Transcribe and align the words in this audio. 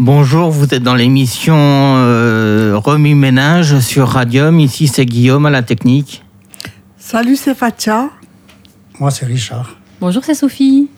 Bonjour, 0.00 0.50
vous 0.50 0.74
êtes 0.74 0.82
dans 0.82 0.96
l'émission 0.96 1.54
euh, 1.56 2.72
Remue 2.74 3.14
Ménage 3.14 3.78
sur 3.78 4.08
Radium. 4.08 4.58
Ici, 4.58 4.88
c'est 4.88 5.06
Guillaume 5.06 5.46
à 5.46 5.50
la 5.50 5.62
technique. 5.62 6.24
Salut, 6.98 7.36
c'est 7.36 7.54
Fatia. 7.54 8.10
Moi, 8.98 9.12
c'est 9.12 9.24
Richard. 9.24 9.76
Bonjour, 10.00 10.24
c'est 10.24 10.34
Sophie. 10.34 10.88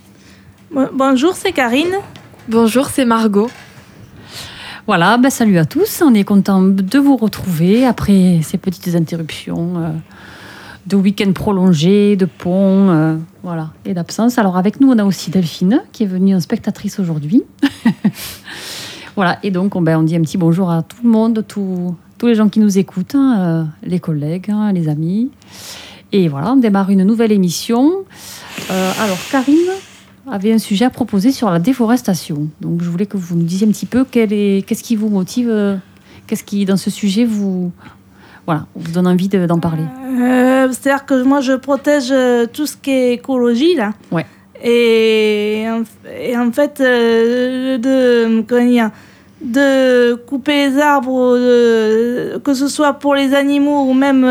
Bonjour, 0.94 1.34
c'est 1.34 1.52
Karine. 1.52 1.94
Bonjour, 2.48 2.86
c'est 2.86 3.04
Margot. 3.04 3.50
Voilà, 4.86 5.18
ben, 5.18 5.28
salut 5.28 5.58
à 5.58 5.66
tous. 5.66 6.02
On 6.02 6.14
est 6.14 6.24
content 6.24 6.62
de 6.62 6.98
vous 6.98 7.18
retrouver 7.18 7.84
après 7.84 8.40
ces 8.42 8.56
petites 8.56 8.94
interruptions 8.94 9.74
euh, 9.76 9.90
de 10.86 10.96
week-end 10.96 11.32
prolongé, 11.34 12.16
de 12.16 12.24
pont, 12.24 12.88
euh, 12.88 13.16
voilà, 13.42 13.72
et 13.84 13.92
d'absence. 13.92 14.38
Alors 14.38 14.56
avec 14.56 14.80
nous, 14.80 14.90
on 14.90 14.98
a 14.98 15.04
aussi 15.04 15.30
Delphine 15.30 15.82
qui 15.92 16.04
est 16.04 16.06
venue 16.06 16.34
en 16.34 16.40
spectatrice 16.40 16.98
aujourd'hui. 16.98 17.42
voilà, 19.16 19.38
et 19.42 19.50
donc 19.50 19.74
on, 19.74 19.82
ben, 19.82 19.98
on 19.98 20.02
dit 20.02 20.14
un 20.14 20.20
petit 20.20 20.38
bonjour 20.38 20.70
à 20.70 20.82
tout 20.82 20.98
le 21.02 21.10
monde, 21.10 21.44
tous 21.46 21.94
tous 22.18 22.26
les 22.26 22.34
gens 22.34 22.48
qui 22.48 22.60
nous 22.60 22.78
écoutent, 22.78 23.14
hein, 23.14 23.36
euh, 23.38 23.64
les 23.82 24.00
collègues, 24.00 24.50
hein, 24.50 24.72
les 24.72 24.88
amis. 24.88 25.30
Et 26.12 26.28
voilà, 26.28 26.52
on 26.52 26.56
démarre 26.56 26.88
une 26.88 27.04
nouvelle 27.04 27.32
émission. 27.32 28.04
alors 28.70 29.18
Karine, 29.30 29.68
avait 30.30 30.52
un 30.52 30.58
sujet 30.58 30.84
à 30.84 30.90
proposer 30.90 31.32
sur 31.32 31.50
la 31.50 31.58
déforestation. 31.58 32.48
Donc 32.60 32.82
je 32.82 32.90
voulais 32.90 33.06
que 33.06 33.16
vous 33.16 33.36
nous 33.36 33.44
disiez 33.44 33.66
un 33.66 33.70
petit 33.70 33.86
peu 33.86 34.04
qu'est-ce 34.04 34.82
qui 34.82 34.96
vous 34.96 35.08
motive, 35.08 35.48
euh, 35.50 35.76
qu'est-ce 36.26 36.44
qui 36.44 36.64
dans 36.64 36.76
ce 36.76 36.90
sujet 36.90 37.24
vous, 37.24 37.72
voilà, 38.44 38.66
vous 38.74 38.92
donne 38.92 39.06
envie 39.06 39.28
d'en 39.28 39.60
parler. 39.60 39.84
Euh, 40.18 40.68
c'est-à-dire 40.70 41.06
que 41.06 41.22
moi 41.22 41.40
je 41.40 41.52
protège 41.52 42.10
euh, 42.10 42.46
tout 42.52 42.66
ce 42.66 42.76
qui 42.76 42.90
est 42.90 43.12
écologie 43.14 43.74
là. 43.76 43.92
Ouais. 44.10 44.26
Et, 44.62 45.66
et 46.20 46.36
en 46.36 46.52
fait 46.52 46.80
de 46.80 48.42
comment 48.42 48.66
dire, 48.66 48.90
de 49.40 50.14
couper 50.14 50.70
les 50.70 50.78
arbres, 50.78 51.36
que 52.38 52.54
ce 52.54 52.68
soit 52.68 52.94
pour 52.94 53.14
les 53.14 53.34
animaux 53.34 53.82
ou 53.82 53.92
même 53.92 54.22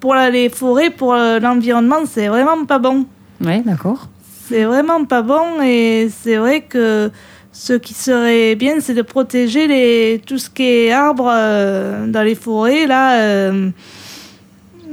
pour 0.00 0.14
les 0.14 0.48
forêts, 0.48 0.90
pour 0.90 1.14
l'environnement, 1.14 2.04
c'est 2.06 2.28
vraiment 2.28 2.64
pas 2.64 2.78
bon. 2.78 3.06
Ouais, 3.40 3.62
d'accord 3.64 4.08
c'est 4.48 4.64
vraiment 4.64 5.04
pas 5.04 5.22
bon 5.22 5.60
et 5.62 6.08
c'est 6.10 6.36
vrai 6.36 6.62
que 6.62 7.10
ce 7.52 7.74
qui 7.74 7.92
serait 7.92 8.54
bien, 8.54 8.80
c'est 8.80 8.94
de 8.94 9.02
protéger 9.02 9.66
les, 9.66 10.22
tout 10.24 10.38
ce 10.38 10.48
qui 10.48 10.62
est 10.62 10.92
arbres 10.92 11.30
euh, 11.30 12.06
dans 12.06 12.22
les 12.22 12.34
forêts, 12.34 12.86
là. 12.86 13.52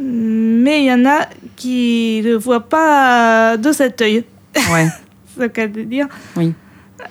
Euh, 0.06 0.60
mais 0.64 0.82
il 0.82 0.86
y 0.86 0.94
en 0.94 1.06
a 1.06 1.28
qui 1.56 2.22
ne 2.24 2.36
voient 2.36 2.68
pas 2.68 3.58
de 3.58 3.72
cet 3.72 4.02
œil. 4.02 4.24
Ouais. 4.72 4.88
c'est 5.36 5.44
ce 5.44 5.48
qu'elle 5.48 5.72
veut 5.72 5.86
dire. 5.86 6.08
Oui. 6.36 6.54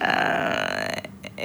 Euh, 0.02 0.86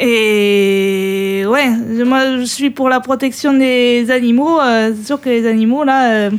et 0.02 1.46
ouais, 1.46 1.70
moi 2.06 2.38
je 2.38 2.44
suis 2.44 2.70
pour 2.70 2.90
la 2.90 3.00
protection 3.00 3.54
des 3.54 4.10
animaux. 4.12 4.60
c'est 4.62 5.06
sûr 5.06 5.20
que 5.20 5.30
les 5.30 5.46
animaux, 5.46 5.84
là, 5.84 6.30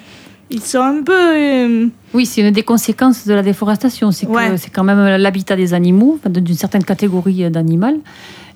ils 0.49 0.63
sont 0.63 0.81
un 0.81 1.03
peu 1.03 1.91
oui, 2.13 2.27
c'est 2.27 2.41
une 2.41 2.51
des 2.51 2.63
conséquences 2.63 3.27
de 3.27 3.35
la 3.35 3.43
déforestation. 3.43 4.11
C'est 4.11 4.27
que 4.27 4.57
c'est 4.57 4.71
quand 4.71 4.83
même 4.83 5.17
l'habitat 5.17 5.55
des 5.57 5.75
animaux, 5.75 6.19
d'une 6.27 6.57
certaine 6.57 6.85
catégorie 6.85 7.49
d'animal. 7.51 7.99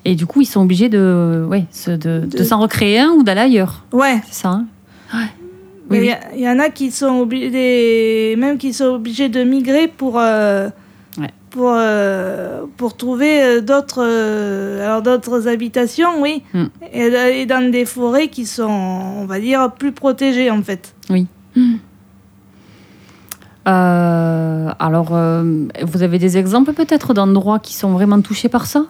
Et 0.04 0.14
du 0.14 0.26
coup, 0.26 0.40
ils 0.40 0.46
sont 0.46 0.60
obligés 0.60 0.88
de, 0.88 1.46
ouais, 1.48 1.64
de, 1.86 2.26
de, 2.26 2.44
s'en 2.44 2.60
recréer 2.60 3.00
un 3.00 3.10
ou 3.10 3.22
d'aller 3.22 3.40
ailleurs. 3.42 3.84
Ouais. 3.92 4.20
C'est 4.26 4.42
ça. 4.42 4.60
Hein 5.12 5.26
il 5.90 6.16
y, 6.36 6.48
en 6.48 6.58
a 6.58 6.70
qui 6.70 6.90
sont 6.90 7.20
obligés, 7.20 8.36
même 8.36 8.58
qui 8.58 8.72
sont 8.72 8.86
obligés 8.86 9.28
de 9.28 9.44
migrer 9.44 9.88
pour, 9.88 10.18
euh, 10.18 10.68
pour, 11.50 11.72
euh, 11.72 12.64
pour 12.76 12.96
trouver 12.96 13.42
euh, 13.42 13.60
d'autres, 13.60 14.02
alors 14.82 15.02
d'autres 15.02 15.46
habitations, 15.46 16.20
oui. 16.20 16.42
Hmm. 16.52 16.66
Et, 16.92 17.46
dans 17.46 17.70
des 17.70 17.84
forêts 17.84 18.28
qui 18.28 18.46
sont, 18.46 18.64
on 18.64 19.26
va 19.26 19.38
dire, 19.40 19.70
plus 19.72 19.92
protégées 19.92 20.50
en 20.50 20.62
fait. 20.62 20.94
Oui. 21.10 21.26
Euh, 23.66 24.70
alors, 24.78 25.08
euh, 25.12 25.66
vous 25.82 26.02
avez 26.02 26.18
des 26.18 26.36
exemples 26.36 26.72
peut-être 26.72 27.14
d'endroits 27.14 27.58
qui 27.58 27.74
sont 27.74 27.92
vraiment 27.92 28.20
touchés 28.20 28.48
par 28.48 28.66
ça? 28.66 28.84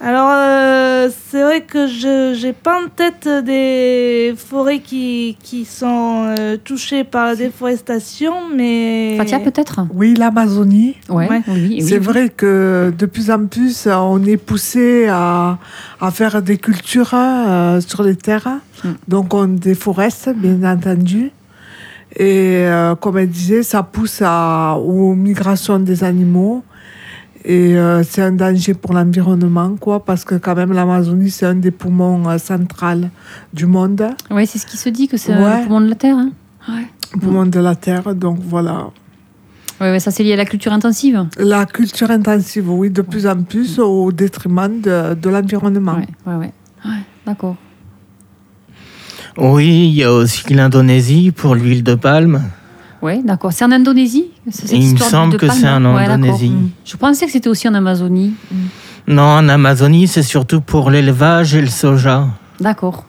Alors, 0.00 0.30
euh, 0.30 1.08
c'est 1.28 1.42
vrai 1.42 1.62
que 1.62 1.86
je 1.86 2.40
n'ai 2.44 2.52
pas 2.52 2.82
en 2.82 2.88
tête 2.88 3.28
des 3.44 4.34
forêts 4.36 4.80
qui, 4.80 5.36
qui 5.42 5.64
sont 5.64 6.34
touchées 6.64 7.04
par 7.04 7.26
la 7.26 7.36
déforestation, 7.36 8.34
mais... 8.54 9.14
Fatia, 9.16 9.40
peut-être? 9.40 9.80
Oui, 9.94 10.14
l'Amazonie. 10.14 10.96
Ouais, 11.08 11.28
Oui, 11.48 11.82
c'est 11.82 11.98
vrai 11.98 12.28
que 12.28 12.92
de 12.96 13.06
plus 13.06 13.30
en 13.30 13.46
plus, 13.46 13.86
on 13.86 14.22
est 14.24 14.36
poussé 14.36 15.06
à, 15.08 15.58
à 16.00 16.10
faire 16.10 16.42
des 16.42 16.58
cultures 16.58 17.14
sur 17.86 18.02
les 18.02 18.16
terres. 18.16 18.58
Mm. 18.84 18.88
Donc, 19.08 19.34
on 19.34 19.46
déforeste, 19.46 20.30
bien 20.36 20.62
entendu. 20.70 21.32
Et 22.14 22.64
euh, 22.64 22.94
comme 22.94 23.18
elle 23.18 23.28
disait, 23.28 23.62
ça 23.62 23.82
pousse 23.82 24.22
à, 24.24 24.76
aux 24.78 25.14
migrations 25.14 25.78
des 25.78 26.02
animaux. 26.02 26.62
Et 27.48 27.76
euh, 27.76 28.02
c'est 28.02 28.22
un 28.22 28.32
danger 28.32 28.74
pour 28.74 28.92
l'environnement, 28.92 29.76
quoi, 29.78 30.04
parce 30.04 30.24
que 30.24 30.34
quand 30.34 30.56
même 30.56 30.72
l'Amazonie, 30.72 31.30
c'est 31.30 31.46
un 31.46 31.54
des 31.54 31.70
poumons 31.70 32.28
euh, 32.28 32.38
centrales 32.38 33.08
du 33.54 33.66
monde. 33.66 34.02
Oui, 34.32 34.48
c'est 34.48 34.58
ce 34.58 34.66
qui 34.66 34.76
se 34.76 34.88
dit, 34.88 35.06
que 35.06 35.16
c'est 35.16 35.32
un 35.32 35.62
poumon 35.62 35.80
de 35.80 35.88
la 35.88 35.94
Terre. 35.94 36.16
Hein 36.16 36.32
ouais. 36.68 37.20
Poumon 37.20 37.46
de 37.46 37.60
la 37.60 37.76
Terre, 37.76 38.16
donc 38.16 38.40
voilà. 38.42 38.88
Oui, 39.80 39.86
ouais, 39.86 40.00
ça 40.00 40.10
c'est 40.10 40.24
lié 40.24 40.32
à 40.32 40.36
la 40.36 40.44
culture 40.44 40.72
intensive. 40.72 41.24
La 41.38 41.66
culture 41.66 42.10
intensive, 42.10 42.68
oui, 42.68 42.90
de 42.90 43.02
plus 43.02 43.28
en 43.28 43.40
plus 43.40 43.78
au 43.78 44.10
détriment 44.10 44.80
de, 44.80 45.14
de 45.14 45.28
l'environnement. 45.30 45.98
Oui, 45.98 46.06
oui, 46.26 46.34
ouais. 46.34 46.52
ouais. 46.84 47.00
d'accord. 47.24 47.54
Oui, 49.38 49.88
il 49.88 49.94
y 49.94 50.02
a 50.02 50.12
aussi 50.12 50.52
l'Indonésie 50.52 51.30
pour 51.30 51.54
l'huile 51.54 51.84
de 51.84 51.94
palme. 51.94 52.42
Oui, 53.02 53.22
d'accord. 53.22 53.52
C'est 53.52 53.64
en 53.64 53.72
Indonésie 53.72 54.26
Il 54.72 54.92
me 54.94 54.98
semble 54.98 55.36
que 55.36 55.48
c'est 55.48 55.68
en 55.68 55.84
Indonésie. 55.84 56.50
Mm. 56.50 56.70
Je 56.84 56.96
pensais 56.96 57.26
que 57.26 57.32
c'était 57.32 57.48
aussi 57.48 57.68
en 57.68 57.74
Amazonie. 57.74 58.34
Mm. 58.50 58.56
Non, 59.08 59.22
en 59.22 59.48
Amazonie, 59.48 60.08
c'est 60.08 60.22
surtout 60.22 60.60
pour 60.60 60.90
l'élevage 60.90 61.54
et 61.54 61.60
le 61.60 61.68
soja. 61.68 62.26
D'accord. 62.58 63.04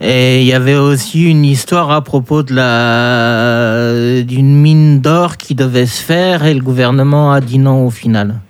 Et 0.00 0.42
il 0.42 0.46
y 0.46 0.52
avait 0.52 0.74
aussi 0.74 1.30
une 1.30 1.44
histoire 1.44 1.90
à 1.90 2.02
propos 2.02 2.42
de 2.42 2.54
la 2.54 4.22
d'une 4.22 4.56
mine 4.56 5.00
d'or 5.00 5.36
qui 5.36 5.54
devait 5.54 5.86
se 5.86 6.02
faire 6.02 6.44
et 6.44 6.54
le 6.54 6.60
gouvernement 6.60 7.32
a 7.32 7.40
dit 7.40 7.58
non 7.58 7.86
au 7.86 7.90
final. 7.90 8.40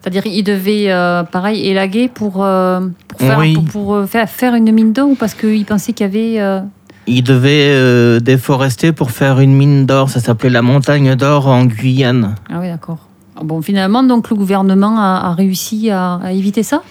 C'est-à-dire 0.00 0.26
il 0.26 0.42
devait, 0.42 0.90
euh, 0.90 1.22
pareil, 1.24 1.66
élaguer 1.66 2.08
pour, 2.08 2.44
euh, 2.44 2.80
pour, 3.08 3.20
faire, 3.20 3.40
pour, 3.72 3.94
euh, 3.94 4.06
faire, 4.06 4.28
faire, 4.28 4.54
une 4.54 4.70
mine 4.72 4.92
d'or 4.92 5.10
ou 5.10 5.14
parce 5.14 5.34
qu'il 5.34 5.64
pensait 5.64 5.92
qu'il 5.92 6.06
y 6.06 6.08
avait... 6.38 6.62
Il 7.08 7.22
devait 7.22 8.20
déforester 8.20 8.92
pour 8.92 9.10
faire 9.10 9.40
une 9.40 9.54
mine 9.54 9.86
d'or. 9.86 10.10
Ça 10.10 10.20
s'appelait 10.20 10.50
la 10.50 10.62
montagne 10.62 11.14
d'or 11.16 11.48
en 11.48 11.64
Guyane. 11.64 12.34
Ah 12.50 12.60
oui, 12.60 12.68
d'accord. 12.68 13.08
Ah 13.40 13.44
bon, 13.44 13.62
finalement, 13.62 14.02
donc 14.02 14.30
le 14.30 14.36
gouvernement 14.36 14.98
a, 14.98 15.32
réussi 15.32 15.90
à, 15.90 16.20
éviter 16.32 16.64
ça? 16.64 16.82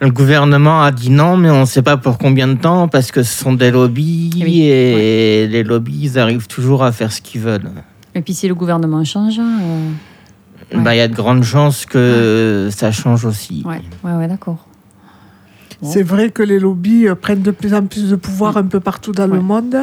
Le 0.00 0.10
gouvernement 0.10 0.82
a 0.82 0.90
dit 0.90 1.10
non, 1.10 1.36
mais 1.36 1.50
on 1.50 1.60
ne 1.60 1.66
sait 1.66 1.82
pas 1.82 1.96
pour 1.96 2.18
combien 2.18 2.48
de 2.48 2.54
temps, 2.54 2.88
parce 2.88 3.12
que 3.12 3.22
ce 3.22 3.36
sont 3.36 3.52
des 3.52 3.70
lobbies, 3.70 4.30
eh 4.44 5.44
et 5.44 5.48
les 5.48 5.62
lobbies, 5.64 6.00
ils 6.02 6.18
arrivent 6.18 6.46
toujours 6.46 6.84
à 6.84 6.92
faire 6.92 7.12
ce 7.12 7.20
qu'ils 7.20 7.40
veulent. 7.40 7.70
Et 8.14 8.22
puis 8.22 8.34
si 8.34 8.48
le 8.48 8.54
gouvernement 8.54 9.04
change, 9.04 9.40
bah, 10.74 10.94
il 10.94 10.98
y 10.98 11.00
a 11.00 11.08
de 11.08 11.14
grandes 11.14 11.44
chances 11.44 11.86
que 11.86 12.68
ça 12.72 12.90
change 12.90 13.24
aussi. 13.24 13.62
Ouais, 13.64 13.82
ouais, 14.04 14.12
ouais 14.12 14.28
d'accord. 14.28 14.67
C'est 15.82 16.02
vrai 16.02 16.30
que 16.30 16.42
les 16.42 16.58
lobbies 16.58 17.06
euh, 17.06 17.14
prennent 17.14 17.42
de 17.42 17.50
plus 17.50 17.72
en 17.74 17.84
plus 17.86 18.10
de 18.10 18.16
pouvoir 18.16 18.56
un 18.56 18.64
peu 18.64 18.80
partout 18.80 19.12
dans 19.12 19.26
le 19.26 19.40
monde. 19.40 19.76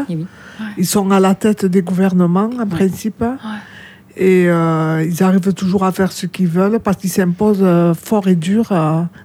Ils 0.78 0.86
sont 0.86 1.10
à 1.12 1.20
la 1.20 1.36
tête 1.36 1.66
des 1.66 1.82
gouvernements, 1.82 2.50
en 2.60 2.68
principe. 2.68 3.24
Et 4.18 4.46
euh, 4.48 5.06
ils 5.06 5.24
arrivent 5.24 5.54
toujours 5.54 5.84
à 5.84 5.92
faire 5.92 6.12
ce 6.12 6.26
qu'ils 6.26 6.48
veulent 6.48 6.80
parce 6.80 6.98
qu'ils 6.98 7.10
s'imposent 7.10 7.60
euh, 7.62 7.94
fort 7.94 8.28
et 8.28 8.36
dur 8.36 8.74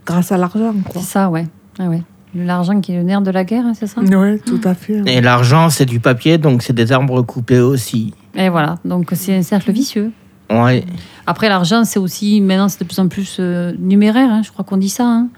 grâce 0.05 0.33
à 0.33 0.37
l'argent. 0.37 0.75
C'est 0.93 1.01
ça, 1.01 1.31
ouais. 1.31 1.47
Ah 1.79 1.89
ouais. 1.89 2.03
L'argent 2.35 2.81
qui 2.81 2.93
est 2.93 2.97
le 2.97 3.03
nerf 3.03 3.23
de 3.23 3.31
la 3.31 3.45
guerre, 3.45 3.65
hein, 3.67 3.73
c'est 3.75 3.89
ça? 3.89 4.01
Oui, 4.01 4.41
tout 4.41 4.61
à 4.63 4.75
fait. 4.75 5.03
Et 5.07 5.21
l'argent, 5.21 5.69
c'est 5.69 5.87
du 5.87 5.99
papier, 5.99 6.39
donc 6.39 6.63
c'est 6.63 6.73
des 6.73 6.93
arbres 6.93 7.23
coupés 7.23 7.59
aussi. 7.59 8.15
Et 8.37 8.49
voilà, 8.49 8.77
donc 8.85 9.11
c'est 9.15 9.37
un 9.37 9.43
cercle 9.43 9.73
vicieux. 9.73 10.13
Ouais. 10.49 10.85
Après, 11.27 11.49
l'argent, 11.49 11.85
c'est 11.85 11.99
aussi, 11.99 12.41
maintenant, 12.41 12.69
c'est 12.69 12.81
de 12.81 12.85
plus 12.85 12.99
en 13.01 13.09
plus 13.09 13.39
euh, 13.41 13.73
numéraire, 13.79 14.31
hein, 14.31 14.43
je 14.45 14.51
crois 14.53 14.65
qu'on 14.65 14.77
dit 14.77 14.89
ça. 14.89 15.07
Hein. 15.07 15.29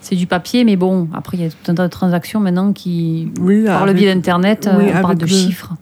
C'est 0.00 0.16
du 0.16 0.26
papier, 0.26 0.64
mais 0.64 0.76
bon, 0.76 1.08
après, 1.12 1.36
il 1.36 1.42
y 1.42 1.46
a 1.46 1.50
tout 1.50 1.70
un 1.70 1.74
tas 1.74 1.84
de 1.84 1.90
transactions 1.92 2.40
maintenant 2.40 2.72
qui, 2.72 3.30
par 3.66 3.86
le 3.86 3.92
biais 3.92 4.12
d'Internet, 4.14 4.66
euh, 4.66 4.90
on 4.96 5.02
parle 5.02 5.18
de 5.18 5.26
chiffres. 5.26 5.74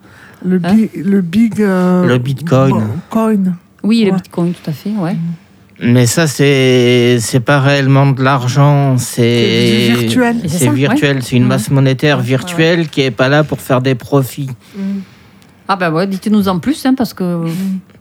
Le, 0.43 0.59
hein 0.63 0.75
le 0.95 1.21
big. 1.21 1.61
Euh, 1.61 2.05
le 2.05 2.17
bitcoin. 2.17 2.81
Coin. 3.09 3.55
Oui, 3.83 4.03
le 4.05 4.11
bitcoin, 4.11 4.53
tout 4.53 4.69
à 4.69 4.73
fait, 4.73 4.91
ouais. 4.91 5.15
Mais 5.81 6.05
ça, 6.05 6.27
c'est 6.27 7.17
c'est 7.21 7.39
pas 7.39 7.61
réellement 7.61 8.07
de 8.07 8.21
l'argent, 8.21 8.97
c'est 8.97 9.93
virtuel. 9.97 10.35
C'est 10.47 10.69
virtuel, 10.69 11.23
c'est 11.23 11.37
une 11.37 11.47
masse 11.47 11.69
monétaire 11.69 12.19
virtuelle 12.19 12.89
qui 12.89 13.01
est 13.01 13.11
pas 13.11 13.29
là 13.29 13.45
pour 13.45 13.61
faire 13.61 13.81
des 13.81 13.95
profits. 13.95 14.49
Ah 15.69 15.77
ben 15.77 15.91
ouais, 15.91 16.07
dites-nous 16.07 16.49
en 16.49 16.59
plus, 16.59 16.85
hein, 16.85 16.95
parce 16.95 17.13
que 17.13 17.45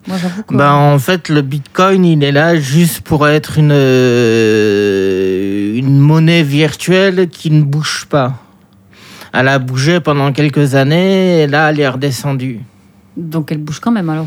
Moi, 0.07 0.17
que. 0.47 0.55
Ben, 0.55 0.73
en 0.73 0.99
fait, 0.99 1.29
le 1.29 1.43
bitcoin, 1.43 2.05
il 2.05 2.25
est 2.25 2.33
là 2.33 2.57
juste 2.57 3.03
pour 3.03 3.29
être 3.29 3.59
une, 3.59 3.73
euh, 3.73 5.75
une 5.75 5.99
monnaie 5.99 6.43
virtuelle 6.43 7.29
qui 7.29 7.51
ne 7.51 7.63
bouge 7.63 8.07
pas. 8.09 8.35
Elle 9.33 9.49
a 9.49 9.59
bougé 9.59 10.01
pendant 10.01 10.33
quelques 10.33 10.75
années 10.75 11.43
et 11.43 11.47
là, 11.47 11.71
elle 11.71 11.81
est 11.81 11.89
redescendue. 11.89 12.61
Donc, 13.17 13.53
elle 13.53 13.59
bouge 13.59 13.81
quand 13.81 13.91
même 13.91 14.09
alors 14.09 14.27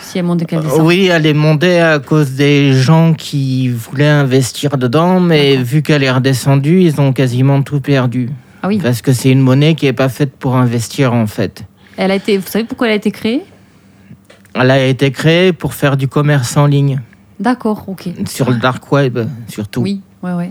Si 0.00 0.18
elle 0.18 0.24
monte 0.24 0.42
et 0.42 0.44
qu'elle 0.46 0.62
descend 0.62 0.82
Oui, 0.82 1.10
elle 1.12 1.26
est 1.26 1.34
montée 1.34 1.80
à 1.80 1.98
cause 1.98 2.32
des 2.32 2.72
gens 2.72 3.12
qui 3.12 3.68
voulaient 3.68 4.08
investir 4.08 4.78
dedans, 4.78 5.20
mais 5.20 5.56
vu 5.56 5.82
qu'elle 5.82 6.02
est 6.02 6.10
redescendue, 6.10 6.82
ils 6.82 7.00
ont 7.00 7.12
quasiment 7.12 7.62
tout 7.62 7.80
perdu. 7.80 8.30
Ah 8.62 8.68
oui. 8.68 8.78
Parce 8.82 9.02
que 9.02 9.12
c'est 9.12 9.30
une 9.30 9.40
monnaie 9.40 9.74
qui 9.74 9.86
n'est 9.86 9.92
pas 9.92 10.08
faite 10.08 10.32
pour 10.32 10.56
investir, 10.56 11.12
en 11.12 11.26
fait. 11.26 11.64
Elle 11.96 12.10
a 12.10 12.14
été. 12.14 12.38
Vous 12.38 12.46
savez 12.46 12.64
pourquoi 12.64 12.86
elle 12.86 12.94
a 12.94 12.96
été 12.96 13.10
créée? 13.10 13.42
Elle 14.54 14.70
a 14.70 14.84
été 14.84 15.10
créée 15.12 15.52
pour 15.52 15.74
faire 15.74 15.96
du 15.96 16.08
commerce 16.08 16.56
en 16.56 16.66
ligne, 16.66 17.00
D'accord, 17.38 17.84
ok. 17.88 18.08
sur 18.26 18.50
le 18.50 18.56
dark 18.56 18.90
web 18.92 19.18
surtout. 19.48 19.80
Oui, 19.82 20.00
ouais, 20.22 20.32
ouais. 20.32 20.50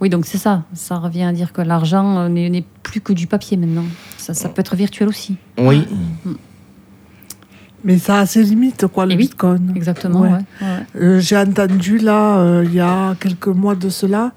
Oui, 0.00 0.10
donc 0.10 0.26
c'est 0.26 0.38
ça. 0.38 0.64
Ça 0.74 0.96
revient 0.96 1.22
à 1.22 1.32
dire 1.32 1.52
que 1.52 1.62
l'argent 1.62 2.18
euh, 2.18 2.28
n'est 2.28 2.64
plus 2.82 3.00
que 3.00 3.12
du 3.14 3.26
papier 3.26 3.56
maintenant. 3.56 3.84
Ça, 4.18 4.34
ça 4.34 4.48
peut 4.50 4.60
être 4.60 4.76
virtuel 4.76 5.08
aussi. 5.08 5.36
Oui. 5.56 5.86
Mais 7.84 7.98
ça 7.98 8.18
a 8.20 8.26
ses 8.26 8.42
limites, 8.42 8.86
quoi, 8.86 9.06
le 9.06 9.12
Eh 9.12 9.16
oui, 9.16 9.22
bitcoin. 9.24 9.72
Exactement, 9.76 10.20
Ouais. 10.20 10.28
ouais. 10.30 10.38
ouais, 10.62 10.66
ouais. 10.66 11.00
Euh, 11.00 11.20
J'ai 11.20 11.36
entendu, 11.36 11.98
là, 11.98 12.38
euh, 12.38 12.64
il 12.66 12.74
y 12.74 12.80
a 12.80 13.14
quelques 13.20 13.46
mois 13.48 13.74
de 13.74 13.88
cela, 13.88 14.32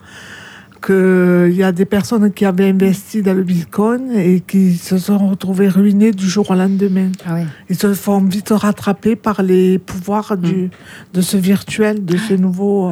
qu'il 0.87 1.55
y 1.55 1.63
a 1.63 1.71
des 1.71 1.85
personnes 1.85 2.31
qui 2.31 2.45
avaient 2.45 2.69
investi 2.69 3.21
dans 3.21 3.33
le 3.33 3.43
bitcoin 3.43 4.11
et 4.15 4.39
qui 4.39 4.75
se 4.75 4.97
sont 4.97 5.17
retrouvées 5.33 5.67
ruinées 5.67 6.11
du 6.11 6.27
jour 6.27 6.49
au 6.51 6.55
lendemain. 6.55 7.09
Ah. 7.25 7.39
Ils 7.69 7.77
se 7.77 7.93
font 7.93 8.21
vite 8.21 8.51
rattraper 8.51 9.15
par 9.15 9.43
les 9.43 9.77
pouvoirs 9.79 10.33
Mm. 10.37 10.41
du, 10.47 10.69
de 11.13 11.21
ce 11.21 11.37
virtuel, 11.37 12.05
de 12.05 12.17
ce 12.17 12.33
nouveau. 12.33 12.91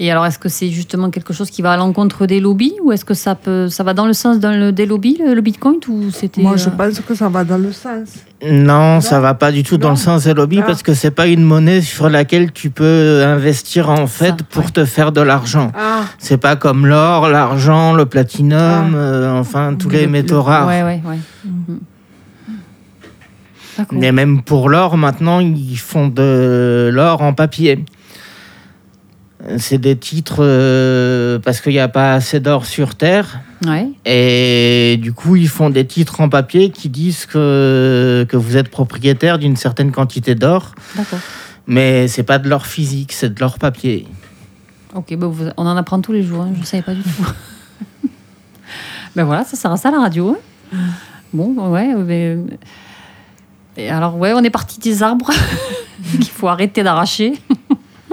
Et 0.00 0.10
alors, 0.10 0.26
est-ce 0.26 0.40
que 0.40 0.48
c'est 0.48 0.70
justement 0.70 1.08
quelque 1.10 1.32
chose 1.32 1.50
qui 1.50 1.62
va 1.62 1.72
à 1.72 1.76
l'encontre 1.76 2.26
des 2.26 2.40
lobbies 2.40 2.74
ou 2.82 2.90
est-ce 2.90 3.04
que 3.04 3.14
ça 3.14 3.36
peut, 3.36 3.68
ça 3.68 3.84
va 3.84 3.94
dans 3.94 4.06
le 4.06 4.12
sens 4.12 4.40
d'un- 4.40 4.56
le- 4.56 4.72
des 4.72 4.86
lobbies, 4.86 5.18
le, 5.24 5.34
le 5.34 5.40
Bitcoin 5.40 5.76
ou 5.88 6.10
c'était 6.10 6.42
Moi, 6.42 6.56
je 6.56 6.68
euh, 6.68 6.72
pense 6.72 6.98
que 6.98 7.14
ça 7.14 7.28
va 7.28 7.44
dans 7.44 7.58
le 7.58 7.70
sens. 7.70 8.08
Non, 8.44 9.00
ça 9.00 9.20
va 9.20 9.34
pas 9.34 9.52
du 9.52 9.62
tout 9.62 9.78
dans 9.78 9.90
Non. 9.90 9.94
le 9.94 10.00
sens 10.00 10.24
des 10.24 10.34
lobbies 10.34 10.58
Ah. 10.62 10.66
parce 10.66 10.82
que 10.82 10.94
c'est 10.94 11.12
pas 11.12 11.28
une 11.28 11.44
monnaie 11.44 11.80
sur 11.80 12.10
laquelle 12.10 12.50
tu 12.50 12.70
peux 12.70 13.22
investir 13.24 13.88
en 13.88 14.08
fait 14.08 14.30
Ça, 14.30 14.36
pour 14.50 14.64
ouais. 14.64 14.70
te 14.70 14.84
faire 14.84 15.12
de 15.12 15.20
l'argent. 15.20 15.70
Ah, 15.76 16.00
C'est 16.18 16.38
pas 16.38 16.56
comme 16.56 16.86
l'or, 16.86 17.28
l'argent, 17.28 17.92
le 17.94 18.04
platinum, 18.06 18.58
Ah. 18.94 18.96
euh, 18.96 19.38
enfin 19.38 19.74
tous 19.78 19.88
le- 19.90 19.98
les 19.98 20.06
le- 20.06 20.10
métaux 20.10 20.42
rares. 20.42 20.66
Ouais, 20.66 20.82
ouais. 20.82 21.00
Mm. 21.44 21.74
D'accord. 23.78 24.02
Et 24.02 24.12
même 24.12 24.42
pour 24.42 24.68
l'or, 24.68 24.96
maintenant, 24.96 25.40
ils 25.40 25.76
font 25.78 26.08
de 26.08 26.90
l'or 26.92 27.22
en 27.22 27.32
papier. 27.32 27.84
C'est 29.58 29.78
des 29.78 29.96
titres 29.96 30.36
euh, 30.40 31.38
parce 31.38 31.60
qu'il 31.60 31.72
n'y 31.72 31.78
a 31.78 31.88
pas 31.88 32.14
assez 32.14 32.40
d'or 32.40 32.64
sur 32.64 32.94
Terre. 32.94 33.40
Ouais. 33.66 33.88
Et 34.06 34.96
du 35.02 35.12
coup, 35.12 35.36
ils 35.36 35.48
font 35.48 35.68
des 35.70 35.86
titres 35.86 36.20
en 36.22 36.28
papier 36.30 36.70
qui 36.70 36.88
disent 36.88 37.26
que, 37.26 38.26
que 38.28 38.36
vous 38.38 38.56
êtes 38.56 38.70
propriétaire 38.70 39.38
d'une 39.38 39.56
certaine 39.56 39.92
quantité 39.92 40.34
d'or. 40.34 40.74
D'accord. 40.96 41.18
Mais 41.66 42.08
c'est 42.08 42.22
pas 42.22 42.38
de 42.38 42.48
l'or 42.48 42.66
physique, 42.66 43.12
c'est 43.12 43.34
de 43.34 43.40
l'or 43.40 43.58
papier. 43.58 44.06
Ok, 44.94 45.14
bah, 45.16 45.26
vous- 45.26 45.48
on 45.56 45.66
en 45.66 45.76
apprend 45.76 46.00
tous 46.00 46.12
les 46.12 46.22
jours. 46.22 46.42
hein, 46.42 46.52
Je 46.54 46.60
ne 46.60 46.64
savais 46.64 46.82
pas 46.82 46.94
du 46.94 47.02
tout. 47.02 48.08
ben 49.16 49.24
voilà, 49.24 49.44
ça 49.44 49.56
sert 49.56 49.72
à 49.72 49.76
ça 49.76 49.90
la 49.90 49.98
radio. 50.00 50.38
hein. 50.72 50.78
Bon, 51.34 51.54
ouais. 51.70 51.94
mais- 51.96 52.38
Et 53.76 53.90
alors, 53.90 54.16
ouais, 54.16 54.32
on 54.34 54.42
est 54.42 54.50
parti 54.50 54.78
des 54.80 55.02
arbres 55.02 55.30
qu'il 56.12 56.30
faut 56.30 56.48
arrêter 56.48 56.82
d'arracher. 56.82 57.32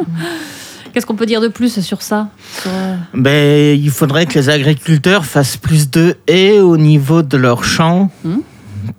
Qu'est-ce 0.94 1.06
qu'on 1.06 1.16
peut 1.16 1.26
dire 1.26 1.42
de 1.42 1.48
plus 1.48 1.80
sur 1.82 2.02
ça 2.02 2.30
Sur, 2.62 2.72
euh, 2.72 2.96
Ben, 3.14 3.80
il 3.80 3.90
faudrait 3.92 4.26
que 4.26 4.34
les 4.38 4.50
agriculteurs 4.50 5.26
fassent 5.26 5.58
plus 5.58 5.90
de 5.90 6.18
haies 6.28 6.60
au 6.60 6.78
niveau 6.78 7.22
de 7.22 7.38
leurs 7.38 7.64
champs 7.64 8.10
Hmm. 8.24 8.38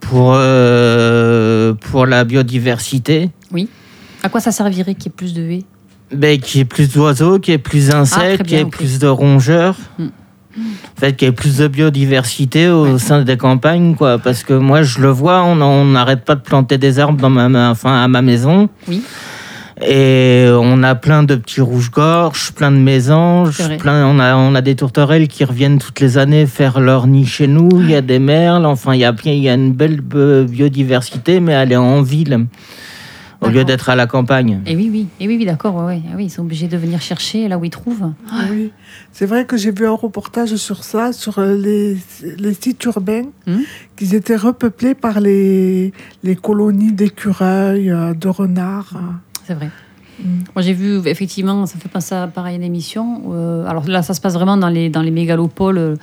pour, 0.01 0.33
euh, 0.37 1.75
pour 1.75 2.07
la 2.07 2.25
biodiversité. 2.25 3.31
À 4.25 4.29
quoi 4.29 4.41
ça 4.41 4.53
servirait 4.53 4.95
qu'il 4.95 5.07
y 5.07 5.09
ait 5.09 5.17
plus 5.17 5.35
de 5.35 5.43
haies? 5.43 5.65
Ben, 6.15 6.39
qu'il 6.39 6.59
y 6.59 6.61
ait 6.61 6.65
plus 6.65 6.93
d'oiseaux, 6.93 7.39
qu'il 7.41 7.53
y 7.53 7.55
ait 7.55 7.59
plus 7.59 7.89
d'insectes, 7.89 8.37
très 8.37 8.45
qu'il 8.45 8.57
y 8.59 8.61
ait 8.61 8.65
plus 8.67 8.99
de 8.99 9.09
rongeurs. 9.09 9.77
Hmm. 9.99 10.09
En 10.57 11.01
fait, 11.01 11.17
qu'il 11.17 11.27
y 11.27 11.29
ait 11.31 11.33
plus 11.35 11.57
de 11.57 11.67
biodiversité 11.67 12.69
au 12.69 12.85
Ouais. 12.93 12.99
sein 12.99 13.23
des 13.23 13.37
campagnes, 13.39 13.95
quoi. 13.97 14.19
Parce 14.19 14.43
que 14.45 14.53
moi, 14.53 14.83
je 14.83 15.01
le 15.01 15.09
vois, 15.09 15.43
on 15.43 15.85
n'arrête 15.87 16.25
pas 16.25 16.35
de 16.35 16.43
planter 16.43 16.77
des 16.79 16.99
arbres 16.99 17.19
dans 17.21 17.31
ma, 17.31 17.49
ma- 17.49 17.71
enfin, 17.71 18.05
à 18.05 18.07
ma 18.09 18.21
maison. 18.23 18.69
Oui. 18.87 19.03
Et 19.87 20.47
on 20.51 20.83
a 20.83 20.95
plein 20.95 21.23
de 21.25 21.35
petits 21.35 21.61
rouges-gorges, 21.61 22.53
plein 22.53 22.71
de 22.71 22.77
mésanges, 22.77 23.61
plein, 23.79 24.07
on, 24.07 24.19
a, 24.21 24.37
on 24.37 24.55
a 24.55 24.61
des 24.61 24.77
tourterelles 24.77 25.29
qui 25.29 25.45
reviennent 25.45 25.79
toutes 25.79 26.01
les 26.01 26.19
années 26.19 26.47
faire 26.47 26.79
leur 26.81 27.07
nid 27.07 27.27
chez 27.27 27.47
nous. 27.49 27.69
Il 27.81 27.91
y 27.91 27.95
a 27.97 28.01
des 28.01 28.19
merles, 28.19 28.65
enfin, 28.67 28.95
il 28.95 29.01
y 29.01 29.05
a, 29.05 29.13
bien- 29.13 29.33
il 29.33 29.43
y 29.43 29.49
a 29.49 29.55
une 29.55 29.73
belle 29.73 30.01
euh, 30.15 30.45
biodiversité, 30.45 31.41
mais 31.41 31.53
elle 31.53 31.73
est 31.73 31.77
en 31.77 32.03
ville 32.03 32.47
au 33.41 33.49
lieu 33.49 33.65
d'être 33.65 33.89
à 33.91 33.97
la 33.97 34.07
campagne. 34.07 34.61
Et 34.67 34.77
oui, 34.77 34.89
oui, 34.93 35.09
et 35.19 35.27
oui, 35.27 35.37
oui 35.37 35.45
d'accord. 35.45 35.75
Ouais, 35.75 35.85
ouais. 35.97 36.03
Ah 36.09 36.15
oui, 36.17 36.27
ils 36.27 36.31
sont 36.31 36.43
obligés 36.43 36.69
de 36.69 36.77
venir 36.77 37.01
chercher 37.01 37.49
là 37.49 37.59
où 37.59 37.65
ils 37.65 37.71
trouvent. 37.71 38.13
oui. 38.53 38.71
C'est 39.11 39.27
vrai 39.27 39.47
que 39.47 39.57
j'ai 39.57 39.73
vu 39.73 39.85
un 39.85 39.91
reportage 39.97 40.55
sur 40.55 40.85
ça, 40.85 41.13
sur 41.13 41.41
euh, 41.41 41.57
les, 41.57 41.97
les 42.39 42.55
sites 42.55 42.85
urbains, 42.85 43.25
Hmm. 43.49 43.63
qu'ils 43.97 44.15
étaient 44.15 44.37
repeuplés 44.37 44.95
par 44.95 45.19
les, 45.21 45.93
les 46.23 46.37
colonies 46.37 46.93
d'écureuils, 46.93 47.91
euh, 47.91 48.15
de 48.15 48.29
renards. 48.29 48.93
C'est 49.47 49.55
vrai. 49.55 49.71
Mm. 50.21 50.25
Moi, 50.55 50.63
j'ai 50.63 50.73
vu, 50.73 51.01
effectivement, 51.07 51.67
ça 51.67 51.79
fait 51.79 51.89
penser 51.89 52.15
à 52.15 52.27
pareil 52.27 52.57
une 52.57 52.63
émission. 52.63 53.23
euh, 53.33 53.67
alors 53.67 53.87
là, 53.89 54.03
ça 54.03 54.15
se 54.15 54.21
passe 54.21 54.35
vraiment 54.35 54.57
dans 54.57 54.69
les, 54.69 54.91
dans 54.91 55.03
les 55.03 55.11
mégalopoles, 55.11 55.79
euh, 55.79 55.97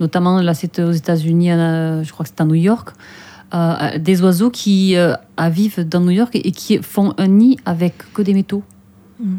notamment 0.00 0.40
là, 0.40 0.54
c'est 0.54 0.78
aux 0.78 0.92
États-Unis, 0.92 1.52
euh, 1.52 2.02
je 2.04 2.12
crois 2.12 2.24
que 2.24 2.30
c'est 2.34 2.40
à 2.40 2.44
New 2.44 2.54
York. 2.54 2.90
euh, 3.54 3.98
des 3.98 4.22
oiseaux 4.22 4.50
qui 4.50 4.96
euh, 4.96 5.14
vivent 5.50 5.86
dans 5.88 6.00
New 6.00 6.10
York 6.10 6.34
et, 6.34 6.48
et 6.48 6.52
qui 6.52 6.78
font 6.78 7.14
un 7.16 7.28
nid 7.28 7.56
avec 7.64 7.94
que 8.12 8.22
des 8.22 8.34
métaux. 8.34 8.62
Mm. 9.20 9.36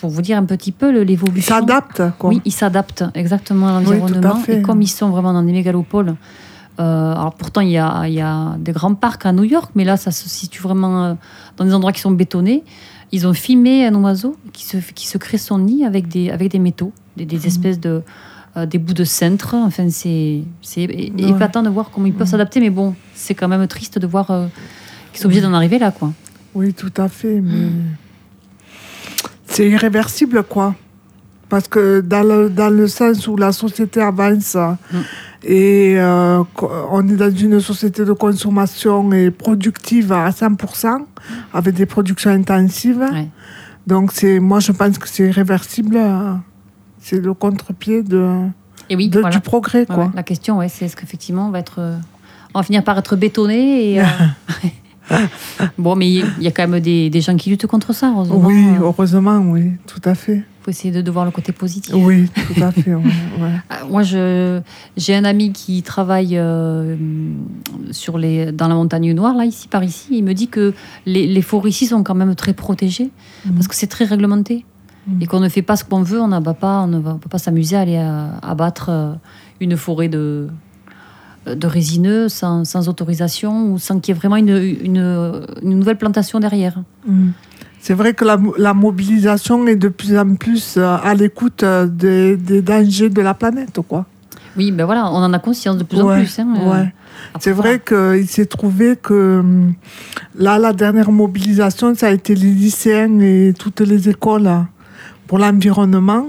Pour 0.00 0.10
vous 0.10 0.22
dire 0.22 0.38
un 0.38 0.44
petit 0.44 0.70
peu 0.70 0.92
le- 0.92 1.02
Ils 1.02 1.08
l'évolution. 1.08 1.54
s'adaptent, 1.56 2.02
quoi. 2.18 2.30
Oui, 2.30 2.40
ils 2.44 2.52
s'adaptent 2.52 3.04
exactement 3.14 3.68
à 3.68 3.72
l'environnement. 3.80 4.40
et 4.48 4.62
comme 4.62 4.80
ils 4.82 4.86
sont 4.86 5.08
vraiment 5.10 5.32
dans 5.32 5.42
des 5.42 5.50
mégalopoles, 5.52 6.14
euh, 6.80 7.12
alors 7.12 7.34
pourtant 7.34 7.60
il 7.60 7.70
y 7.70 7.78
a, 7.78 8.06
il 8.06 8.14
y 8.14 8.20
a 8.20 8.56
des 8.58 8.72
grands 8.72 8.94
parcs 8.94 9.26
à 9.26 9.32
New 9.32 9.44
York, 9.44 9.70
mais 9.74 9.84
là 9.84 9.96
ça 9.96 10.10
se 10.10 10.28
situe 10.28 10.62
vraiment 10.62 11.04
euh, 11.04 11.14
dans 11.56 11.64
des 11.64 11.74
endroits 11.74 11.92
qui 11.92 12.00
sont 12.00 12.10
bétonnés. 12.12 12.62
Ils 13.10 13.26
ont 13.26 13.32
filmé 13.32 13.86
un 13.86 13.94
oiseau 13.96 14.36
qui 14.52 14.64
se, 14.64 14.76
qui 14.94 15.06
se 15.08 15.16
crée 15.18 15.38
son 15.38 15.58
nid 15.58 15.84
avec 15.84 16.08
des, 16.08 16.30
avec 16.30 16.50
des 16.50 16.58
métaux, 16.58 16.92
des, 17.16 17.24
des 17.24 17.46
espèces 17.46 17.80
de. 17.80 18.02
euh, 18.56 18.66
des 18.66 18.78
bouts 18.78 18.92
de 18.94 19.04
cintre. 19.04 19.54
Enfin, 19.54 19.88
c'est 19.90 20.42
épatant 21.18 21.62
de 21.62 21.68
voir 21.70 21.90
comment 21.90 22.06
ils 22.06 22.12
peuvent 22.12 22.26
Mhm. 22.26 22.30
s'adapter, 22.32 22.60
mais 22.60 22.70
bon, 22.70 22.94
c'est 23.14 23.34
quand 23.34 23.48
même 23.48 23.66
triste 23.66 23.98
de 23.98 24.06
voir 24.06 24.30
euh, 24.30 24.46
qu'ils 25.12 25.20
sont 25.20 25.26
obligés 25.26 25.42
d'en 25.42 25.54
arriver 25.54 25.78
là, 25.78 25.90
quoi. 25.90 26.12
Oui, 26.54 26.72
tout 26.74 26.92
à 26.96 27.08
fait. 27.08 27.40
Mais 27.40 27.68
c'est 29.46 29.68
irréversible, 29.68 30.42
quoi. 30.44 30.74
Parce 31.48 31.66
que 31.68 32.00
dans 32.00 32.22
le, 32.22 32.50
dans 32.50 32.68
le 32.68 32.86
sens 32.88 33.26
où 33.26 33.36
la 33.36 33.52
société 33.52 34.00
avance 34.02 34.56
et 35.44 35.94
euh, 35.98 36.42
on 36.90 37.08
est 37.08 37.16
dans 37.16 37.30
une 37.34 37.60
société 37.60 38.04
de 38.04 38.12
consommation 38.12 39.12
et 39.12 39.30
productive 39.30 40.12
à 40.12 40.30
100%, 40.30 41.04
avec 41.54 41.74
des 41.74 41.86
productions 41.86 42.30
intensives. 42.30 42.98
Ouais. 43.12 43.28
Donc, 43.86 44.12
c'est, 44.12 44.38
moi, 44.40 44.60
je 44.60 44.72
pense 44.72 44.98
que 44.98 45.08
c'est 45.08 45.28
irréversible. 45.28 45.96
hein. 45.96 46.42
C'est 47.00 47.20
le 47.20 47.32
contre-pied 47.34 48.02
de, 48.02 48.26
Et 48.90 48.96
oui, 48.96 49.08
de- 49.08 49.20
voilà. 49.20 49.34
du 49.36 49.40
progrès, 49.40 49.86
quoi. 49.86 49.96
ouais. 49.96 50.10
La 50.14 50.22
question, 50.24 50.58
ouais, 50.58 50.68
c'est 50.68 50.84
est-ce 50.86 50.96
qu'effectivement 50.96 51.46
on 51.46 51.50
va 51.50 51.60
être, 51.60 51.76
euh, 51.78 51.96
on 52.54 52.58
va 52.58 52.62
finir 52.64 52.82
par 52.84 52.98
être 52.98 53.14
bétonné 53.16 53.92
et. 53.94 54.00
euh, 54.00 54.04
bon, 55.78 55.96
mais 55.96 56.10
il 56.10 56.24
y 56.42 56.46
a 56.46 56.50
quand 56.50 56.68
même 56.68 56.80
des, 56.80 57.08
des 57.08 57.20
gens 57.22 57.34
qui 57.36 57.48
luttent 57.48 57.66
contre 57.66 57.94
ça, 57.94 58.10
heureusement. 58.14 58.36
Oui, 58.44 58.66
heureusement, 58.78 59.38
oui, 59.38 59.72
tout 59.86 60.02
à 60.04 60.14
fait. 60.14 60.42
Faut 60.68 60.70
essayer 60.70 60.92
de, 60.92 61.00
de 61.00 61.10
voir 61.10 61.24
le 61.24 61.30
côté 61.30 61.52
positif. 61.52 61.94
Oui, 61.96 62.28
tout 62.34 62.62
à 62.62 62.70
fait. 62.72 62.94
ouais, 62.94 63.02
ouais. 63.40 63.50
Euh, 63.72 63.86
Moi, 63.88 64.02
j'ai 64.96 65.14
un 65.14 65.24
ami 65.24 65.52
qui 65.52 65.82
travaille 65.82 66.36
euh, 66.36 66.94
sur 67.90 68.18
les, 68.18 68.52
dans 68.52 68.68
la 68.68 68.74
montagne 68.74 69.12
noire, 69.14 69.34
là, 69.34 69.44
ici, 69.46 69.66
par 69.68 69.82
ici. 69.82 70.08
Il 70.18 70.24
me 70.24 70.34
dit 70.34 70.48
que 70.48 70.74
les, 71.06 71.26
les 71.26 71.42
forêts 71.42 71.70
ici 71.70 71.86
sont 71.86 72.02
quand 72.02 72.14
même 72.14 72.34
très 72.34 72.52
protégées 72.52 73.10
Mhm. 73.46 73.54
parce 73.54 73.68
que 73.68 73.74
c'est 73.74 73.86
très 73.86 74.04
réglementé 74.04 74.64
Mhm. 75.06 75.22
et 75.22 75.26
qu'on 75.26 75.40
ne 75.40 75.48
fait 75.48 75.62
pas 75.62 75.76
ce 75.76 75.84
qu'on 75.84 76.02
veut. 76.02 76.20
On 76.20 76.28
n'abat 76.28 76.54
pas, 76.54 76.82
on 76.82 76.86
ne 76.88 76.98
va- 76.98 77.14
on 77.14 77.18
peut 77.18 77.30
pas 77.30 77.38
s'amuser 77.38 77.76
à 77.76 77.80
aller 77.80 77.96
abattre 78.42 78.88
euh, 78.90 79.12
une 79.60 79.76
forêt 79.76 80.08
de, 80.08 80.48
de 81.46 81.66
résineux 81.66 82.28
sans, 82.28 82.64
sans 82.64 82.88
autorisation 82.90 83.72
ou 83.72 83.78
sans 83.78 84.00
qu'il 84.00 84.12
y 84.14 84.16
ait 84.16 84.20
vraiment 84.20 84.36
une, 84.36 84.48
une, 84.48 84.98
une 85.62 85.78
nouvelle 85.78 85.96
plantation 85.96 86.40
derrière. 86.40 86.82
Mm. 87.06 87.28
C'est 87.80 87.94
vrai 87.94 88.12
que 88.14 88.24
la, 88.24 88.38
la 88.58 88.74
mobilisation 88.74 89.66
est 89.66 89.76
de 89.76 89.88
plus 89.88 90.16
en 90.18 90.34
plus 90.34 90.74
euh, 90.76 90.96
à 91.02 91.14
l'écoute 91.14 91.62
euh, 91.62 91.86
des, 91.86 92.36
des 92.36 92.60
dangers 92.60 93.08
de 93.08 93.20
la 93.22 93.34
planète, 93.34 93.78
quoi. 93.88 94.04
Oui, 94.56 94.72
ben 94.72 94.84
voilà, 94.84 95.08
on 95.12 95.16
en 95.18 95.32
a 95.32 95.38
conscience 95.38 95.76
de 95.78 95.84
plus 95.84 96.00
en 96.00 96.14
plus. 96.16 96.38
hein, 96.40 96.54
euh, 96.60 96.72
ouais. 96.72 96.92
C'est 97.38 97.52
vrai 97.52 97.80
qu'il 97.80 98.26
s'est 98.28 98.46
trouvé 98.46 98.96
que 99.00 99.38
hum, 99.40 99.74
là, 100.36 100.58
la 100.58 100.72
dernière 100.72 101.12
mobilisation, 101.12 101.94
ça 101.94 102.08
a 102.08 102.10
été 102.10 102.34
les 102.34 102.50
lycéens 102.50 103.20
et 103.20 103.54
toutes 103.56 103.80
les 103.80 104.08
écoles 104.08 104.42
là, 104.42 104.66
pour 105.28 105.38
l'environnement. 105.38 106.26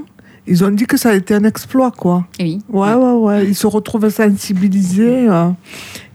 Ils 0.47 0.63
ont 0.63 0.69
dit 0.71 0.85
que 0.85 0.97
ça 0.97 1.09
a 1.09 1.13
été 1.13 1.35
un 1.35 1.43
exploit, 1.43 1.91
quoi. 1.91 2.25
eh 2.39 2.43
Oui. 2.43 2.61
Ouais, 2.69 2.93
ouais, 2.93 3.11
ouais. 3.13 3.45
Ils 3.47 3.55
se 3.55 3.67
retrouvent 3.67 4.09
sensibilisés. 4.09 5.27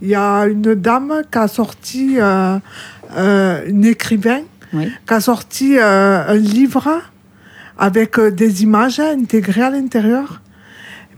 Il 0.03 0.09
y 0.09 0.15
a 0.15 0.47
une 0.47 0.75
dame 0.75 1.23
qui 1.31 1.39
a 1.39 1.47
sorti, 1.49 2.17
euh, 2.19 2.59
euh, 3.17 3.63
une 3.69 3.85
écrivain, 3.85 4.41
Oui. 4.75 4.91
qui 5.07 5.15
a 5.15 5.21
sorti 5.21 5.77
euh, 5.79 6.25
un 6.29 6.35
livre 6.35 6.89
avec 7.79 8.19
euh, 8.19 8.31
des 8.31 8.63
images 8.63 9.01
intégrées 9.01 9.63
à 9.63 9.71
l'intérieur 9.71 10.41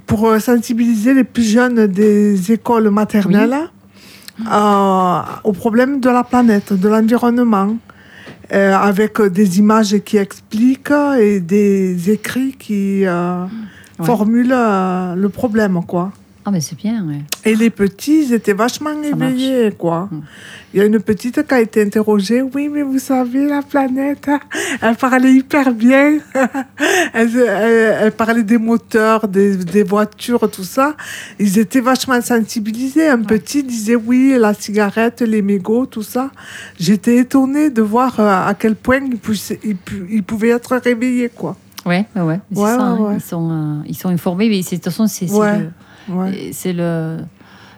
pour 0.06 0.28
euh, 0.28 0.38
sensibiliser 0.38 1.14
les 1.14 1.24
plus 1.24 1.42
jeunes 1.42 1.86
des 1.86 2.52
écoles 2.52 2.90
maternelles 2.90 3.56
euh, 4.52 5.18
au 5.44 5.52
problème 5.52 6.00
de 6.00 6.10
la 6.10 6.22
planète, 6.22 6.72
de 6.72 6.88
l'environnement, 6.88 7.76
euh, 8.52 8.74
avec 8.76 9.20
des 9.22 9.58
images 9.58 9.96
qui 10.04 10.18
expliquent 10.18 10.92
et 11.18 11.40
des 11.40 12.10
écrits 12.10 12.54
qui 12.58 13.04
euh, 13.06 13.44
Ouais. 13.98 14.04
formulent 14.04 14.52
le 15.16 15.28
problème, 15.28 15.80
quoi. 15.86 16.12
Ah, 16.48 16.52
mais 16.52 16.60
c'est 16.60 16.76
bien, 16.76 17.04
ouais. 17.04 17.22
Et 17.44 17.56
les 17.56 17.70
petits, 17.70 18.22
ils 18.26 18.32
étaient 18.32 18.52
vachement 18.52 19.02
éveillés, 19.02 19.72
quoi. 19.76 20.08
Mm. 20.12 20.20
Il 20.72 20.78
y 20.78 20.82
a 20.82 20.86
une 20.86 21.00
petite 21.00 21.44
qui 21.44 21.54
a 21.54 21.60
été 21.60 21.82
interrogée. 21.82 22.40
Oui, 22.40 22.68
mais 22.72 22.82
vous 22.82 23.00
savez, 23.00 23.46
la 23.46 23.62
planète, 23.62 24.30
elle 24.80 24.94
parlait 24.94 25.32
hyper 25.32 25.72
bien. 25.74 26.18
elle, 27.12 27.36
elle- 27.36 27.96
elle 28.00 28.12
parlait 28.12 28.44
des 28.44 28.58
moteurs, 28.58 29.26
des, 29.26 29.56
des 29.56 29.82
voitures, 29.82 30.48
tout 30.50 30.62
ça. 30.62 30.94
Ils 31.40 31.58
étaient 31.58 31.80
vachement 31.80 32.20
sensibilisés. 32.20 33.08
Un 33.08 33.22
petit 33.22 33.64
disait 33.64 33.96
oui, 33.96 34.36
la 34.38 34.54
cigarette, 34.54 35.22
les 35.22 35.42
mégots, 35.42 35.86
tout 35.86 36.02
ça. 36.04 36.30
J'étais 36.78 37.16
étonnée 37.18 37.70
de 37.70 37.82
voir 37.82 38.20
euh, 38.20 38.48
à 38.48 38.54
quel 38.54 38.76
point 38.76 39.00
ils, 39.04 39.18
pouvaient- 39.18 39.58
ils 39.64 39.76
pu- 39.76 40.06
ils 40.10 40.22
pouvaient 40.22 40.50
être 40.50 40.76
réveillés, 40.76 41.28
quoi. 41.34 41.56
Ouais, 41.84 42.04
ouais, 42.14 42.22
ouais. 42.22 42.40
C'est 42.52 42.58
Ouais, 42.60 42.70
ça, 42.70 42.80
hein. 42.82 42.98
ouais. 43.00 43.14
Ils, 43.16 43.20
sont, 43.20 43.48
euh, 43.50 43.82
ils 43.88 43.96
sont 43.96 44.08
informés, 44.10 44.48
mais 44.48 44.60
de 44.60 44.68
toute 44.68 44.84
façon, 44.84 45.06
c'est 45.06 45.26
c'est 45.28 45.34
Ouais. 45.34 45.58
le- 45.58 45.70
Ouais. 46.08 46.50
c'est 46.52 46.72
le, 46.72 47.18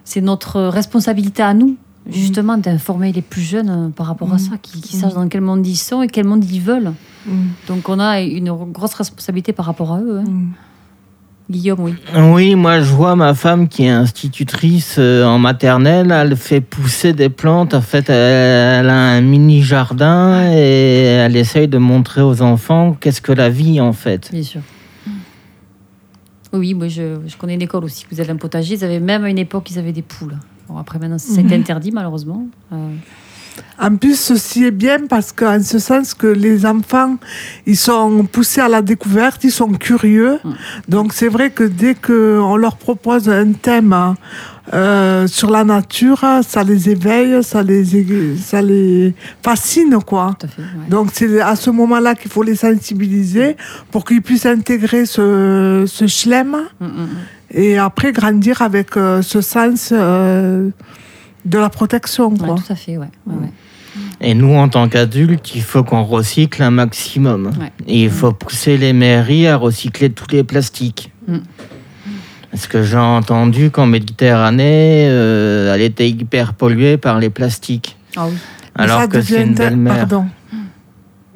c'est 0.05 0.21
notre 0.21 0.61
responsabilité 0.63 1.43
à 1.43 1.55
nous, 1.55 1.77
justement, 2.11 2.57
d'informer 2.59 3.13
les 3.13 3.23
plus 3.23 3.43
jeunes 3.43 3.71
euh, 3.71 3.89
par 3.91 4.07
rapport 4.07 4.31
à 4.31 4.35
Mhm. 4.35 4.39
ça, 4.39 4.51
qu'ils 4.61 4.81
qu'ils 4.81 4.99
sachent 4.99 5.15
dans 5.15 5.29
quel 5.29 5.41
monde 5.43 5.67
ils 5.67 5.77
sont 5.77 6.03
et 6.03 6.09
quel 6.09 6.27
monde 6.27 6.45
ils 6.45 6.61
veulent. 6.61 6.93
Donc, 7.69 7.89
on 7.91 7.99
a 8.01 8.21
une 8.23 8.53
grosse 8.73 8.95
responsabilité 8.95 9.53
par 9.53 9.67
rapport 9.67 9.93
à 9.93 10.01
eux. 10.01 10.21
hein. 10.27 10.33
Guillaume, 11.51 11.81
oui. 11.81 11.95
Oui, 12.15 12.55
moi 12.57 12.81
je 12.83 12.93
vois 12.93 13.17
ma 13.17 13.33
femme 13.33 13.69
qui 13.69 13.85
est 13.85 13.89
institutrice 13.89 14.97
euh, 14.99 15.25
en 15.25 15.39
maternelle, 15.39 16.11
elle 16.13 16.37
fait 16.37 16.61
pousser 16.61 17.15
des 17.15 17.31
plantes. 17.31 17.73
En 17.73 17.81
fait, 17.81 18.11
elle, 18.11 18.85
elle 18.85 18.91
a 18.91 18.95
un 18.95 19.23
mini 19.23 19.63
jardin 19.63 20.51
et 20.53 21.05
elle 21.05 21.37
essaye 21.37 21.67
de 21.67 21.79
montrer 21.79 22.21
aux 22.21 22.43
enfants 22.43 22.95
qu'est-ce 23.01 23.23
que 23.23 23.33
la 23.33 23.49
vie 23.49 23.81
en 23.81 23.95
fait. 23.95 24.29
Bien 24.31 24.43
sûr. 24.43 24.61
Oui, 26.53 26.75
moi 26.75 26.89
je, 26.89 27.19
je 27.27 27.37
connais 27.37 27.55
une 27.55 27.63
école 27.63 27.85
aussi, 27.85 28.07
vous 28.11 28.21
avez 28.21 28.31
un 28.31 28.37
potager. 28.37 28.75
Ils 28.75 28.85
avaient 28.85 29.01
même 29.01 29.25
à 29.25 29.31
une 29.31 29.39
époque, 29.39 29.71
ils 29.71 29.79
avaient 29.79 29.93
des 29.93 30.03
poules. 30.03 30.37
Bon, 30.69 30.77
après 30.79 30.99
maintenant, 30.99 31.19
été 31.43 31.55
Mhm. 31.57 31.63
interdit 31.63 31.93
malheureusement. 31.93 32.47
Euh, 32.73 32.95
En 33.79 33.97
plus, 33.97 34.19
ceci 34.19 34.65
est 34.65 34.71
bien 34.71 35.07
parce 35.09 35.33
qu'en 35.33 35.63
ce 35.63 35.79
sens 35.79 36.15
que 36.15 36.27
les 36.27 36.67
enfants, 36.67 37.17
ils 37.67 37.77
sont 37.77 38.25
poussés 38.31 38.61
à 38.61 38.69
la 38.69 38.83
découverte, 38.83 39.45
ils 39.45 39.53
sont 39.53 39.73
curieux. 39.73 40.39
Mm. 40.45 40.51
Donc 40.89 41.13
c'est 41.13 41.29
vrai 41.29 41.51
que 41.51 41.65
dès 41.65 41.95
qu'on 41.95 42.57
leur 42.57 42.77
propose 42.77 43.29
un 43.29 43.53
thème 43.53 44.15
euh, 44.75 45.27
sur 45.27 45.51
la 45.51 45.65
nature, 45.65 46.25
ça 46.47 46.63
les 46.63 46.91
éveille, 46.91 47.43
ça 47.43 47.63
les, 47.63 48.37
ça 48.37 48.61
les 48.61 49.15
fascine, 49.43 49.99
quoi. 50.05 50.37
tout 50.39 50.47
à 50.47 50.49
fait. 50.49 50.63
ouais. 50.63 50.89
Donc 50.91 51.11
c'est 51.13 51.41
à 51.41 51.57
ce 51.57 51.71
moment-là 51.71 52.15
qu'il 52.15 52.31
faut 52.31 52.43
les 52.43 52.57
sensibiliser 52.57 53.57
pour 53.91 54.05
qu'ils 54.05 54.23
puissent 54.23 54.47
intégrer 54.47 55.07
ce, 55.07 55.85
ce 55.87 56.07
chelem 56.07 56.57
mm, 56.81 56.87
mm. 56.87 57.09
et 57.53 57.79
après 57.79 58.13
grandir 58.13 58.61
avec 58.61 58.97
euh, 58.97 59.23
ce 59.23 59.41
sens 59.41 59.91
euh, 59.93 60.69
de 61.49 61.59
la 61.59 61.69
protection, 61.71 62.29
Ouais, 62.31 62.39
quoi. 62.39 62.55
tout 62.57 62.73
à 62.73 62.77
fait, 62.77 62.97
ouais. 62.99 63.07
ouais, 63.27 63.35
ouais. 63.35 63.49
Et 64.21 64.35
nous, 64.35 64.55
en 64.55 64.69
tant 64.69 64.89
qu'adultes, 64.89 65.55
il 65.55 65.63
faut 65.63 65.83
qu'on 65.85 66.03
recycle 66.05 66.63
un 66.63 66.71
maximum. 66.71 67.47
Ouais. 67.61 67.73
Et 67.87 68.05
il 68.05 68.11
faut 68.11 68.33
pousser 68.33 68.77
les 68.77 68.93
mairies 68.93 69.47
à 69.49 69.57
recycler 69.57 70.11
tous 70.11 70.27
les 70.31 70.45
plastiques. 70.45 71.11
Mm. 71.27 71.39
Parce 72.51 72.67
que 72.67 72.83
j'ai 72.83 72.97
entendu 72.97 73.71
qu'en 73.71 73.87
Méditerranée, 73.87 75.07
euh, 75.09 75.75
elle 75.75 75.83
était 75.83 76.09
hyper 76.09 76.55
polluée 76.55 76.97
par 76.97 77.19
les 77.19 77.31
plastiques. 77.31 77.97
Ah 78.17 78.27
oui. 78.29 78.35
Alors 78.75 79.01
ça 79.01 79.07
que 79.09 79.21
c'est 79.21 79.43
une 79.43 79.51
inter- 79.53 79.65
belle 79.71 79.77
mer. 79.77 79.97
Pardon. 79.97 80.27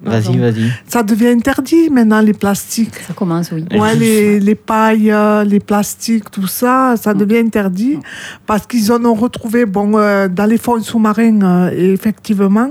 Vas-y, 0.05 0.37
vas-y. 0.39 0.71
Ça 0.89 1.03
devient 1.03 1.29
interdit 1.29 1.89
maintenant, 1.91 2.21
les 2.21 2.33
plastiques. 2.33 2.97
Ça 3.07 3.15
commence, 3.15 3.53
oui. 3.53 3.65
Ouais, 3.79 3.95
les, 3.95 4.41
les 4.41 4.55
pailles, 4.57 5.13
euh, 5.13 5.45
les 5.45 5.61
plastiques, 5.61 6.31
tout 6.31 6.47
ça, 6.49 6.95
ça 6.97 7.15
Mm. 7.15 7.19
devient 7.19 7.39
interdit 7.39 7.99
parce 8.47 8.67
qu'ils 8.67 8.91
en 8.93 9.05
ont 9.05 9.15
retrouvé 9.15 9.65
bon, 9.65 9.97
euh, 9.97 10.27
dans 10.29 10.47
les 10.47 10.59
fonds 10.59 10.81
sous-marins, 10.81 11.41
euh, 11.43 11.71
effectivement, 11.95 12.71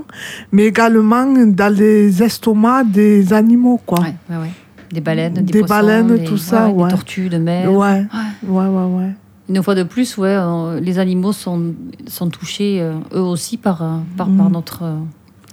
mais 0.51 0.65
également 0.65 1.25
dans 1.47 1.73
les 1.73 2.21
estomacs 2.21 2.91
des 2.91 3.31
animaux, 3.31 3.79
quoi. 3.85 3.99
Ouais, 4.01 4.15
ouais, 4.29 4.35
ouais. 4.37 4.51
Des 4.91 4.99
baleines, 4.99 5.33
des, 5.35 5.41
Des 5.43 5.59
poissons, 5.59 5.73
baleines, 5.85 6.17
des- 6.17 6.23
tout 6.25 6.37
ça, 6.37 6.67
Des 6.67 6.73
ouais. 6.73 6.89
tortues 6.89 7.29
de 7.29 7.37
mer. 7.37 7.71
Ouais, 7.71 8.05
ouais, 8.45 8.65
ouais, 8.67 8.85
ouais. 8.97 9.11
Une 9.47 9.63
fois 9.63 9.73
de 9.75 9.83
plus, 9.83 10.17
ouais, 10.17 10.35
euh, 10.37 10.79
les 10.81 10.99
animaux 10.99 11.31
sont, 11.31 11.73
sont 12.07 12.29
touchés 12.29 12.79
euh, 12.81 12.93
eux 13.13 13.21
aussi 13.21 13.55
par, 13.57 13.77
par, 14.17 14.27
par 14.27 14.49
Mm. 14.49 14.51
notre 14.51 14.83
euh, 14.83 14.95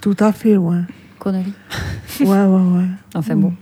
Tout 0.01 0.15
à 0.19 0.33
fait, 0.33 0.57
ouais. 0.57 0.79
Connerie. 1.19 1.53
Ouais, 2.21 2.27
ouais, 2.27 2.45
ouais. 2.45 2.85
Enfin 3.15 3.35
bon. 3.35 3.53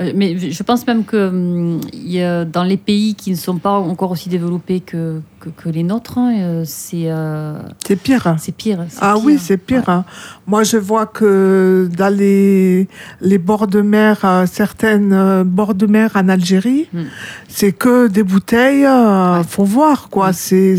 Euh, 0.00 0.10
Mais 0.16 0.36
je 0.50 0.62
pense 0.62 0.86
même 0.86 1.04
que 1.04 1.28
hum, 1.28 1.80
y 1.92 2.20
a, 2.22 2.44
dans 2.46 2.64
les 2.64 2.78
pays 2.78 3.14
qui 3.14 3.30
ne 3.30 3.36
sont 3.36 3.58
pas 3.58 3.72
encore 3.78 4.10
aussi 4.10 4.28
développés 4.30 4.80
que, 4.80 5.20
que, 5.38 5.50
que 5.50 5.68
les 5.68 5.82
nôtres, 5.82 6.16
hein, 6.18 6.32
euh, 6.40 6.62
c'est 6.66 7.04
euh, 7.10 7.58
C'est 7.86 7.96
pire. 7.96 8.34
c'est 8.38 8.56
pire. 8.56 8.80
Ah 9.00 9.14
pire. 9.14 9.24
oui, 9.24 9.38
c'est 9.38 9.58
pire. 9.58 9.88
hein. 9.88 10.04
Moi, 10.46 10.64
je 10.64 10.78
vois 10.78 11.06
que 11.06 11.88
dans 11.96 12.12
les, 12.12 12.88
les 13.20 13.38
bords 13.38 13.66
de 13.68 13.82
mer, 13.82 14.20
euh, 14.24 14.46
certaines 14.50 15.12
euh, 15.12 15.44
bords 15.44 15.74
de 15.74 15.86
mer 15.86 16.10
en 16.14 16.28
Algérie, 16.28 16.88
Mm. 16.92 17.02
c'est 17.48 17.72
que 17.72 18.08
des 18.08 18.22
bouteilles. 18.22 18.86
euh, 18.86 19.38
Ouais. 19.38 19.44
Faut 19.46 19.64
voir, 19.64 20.08
quoi. 20.08 20.30
Mm. 20.30 20.34
C'est, 20.34 20.76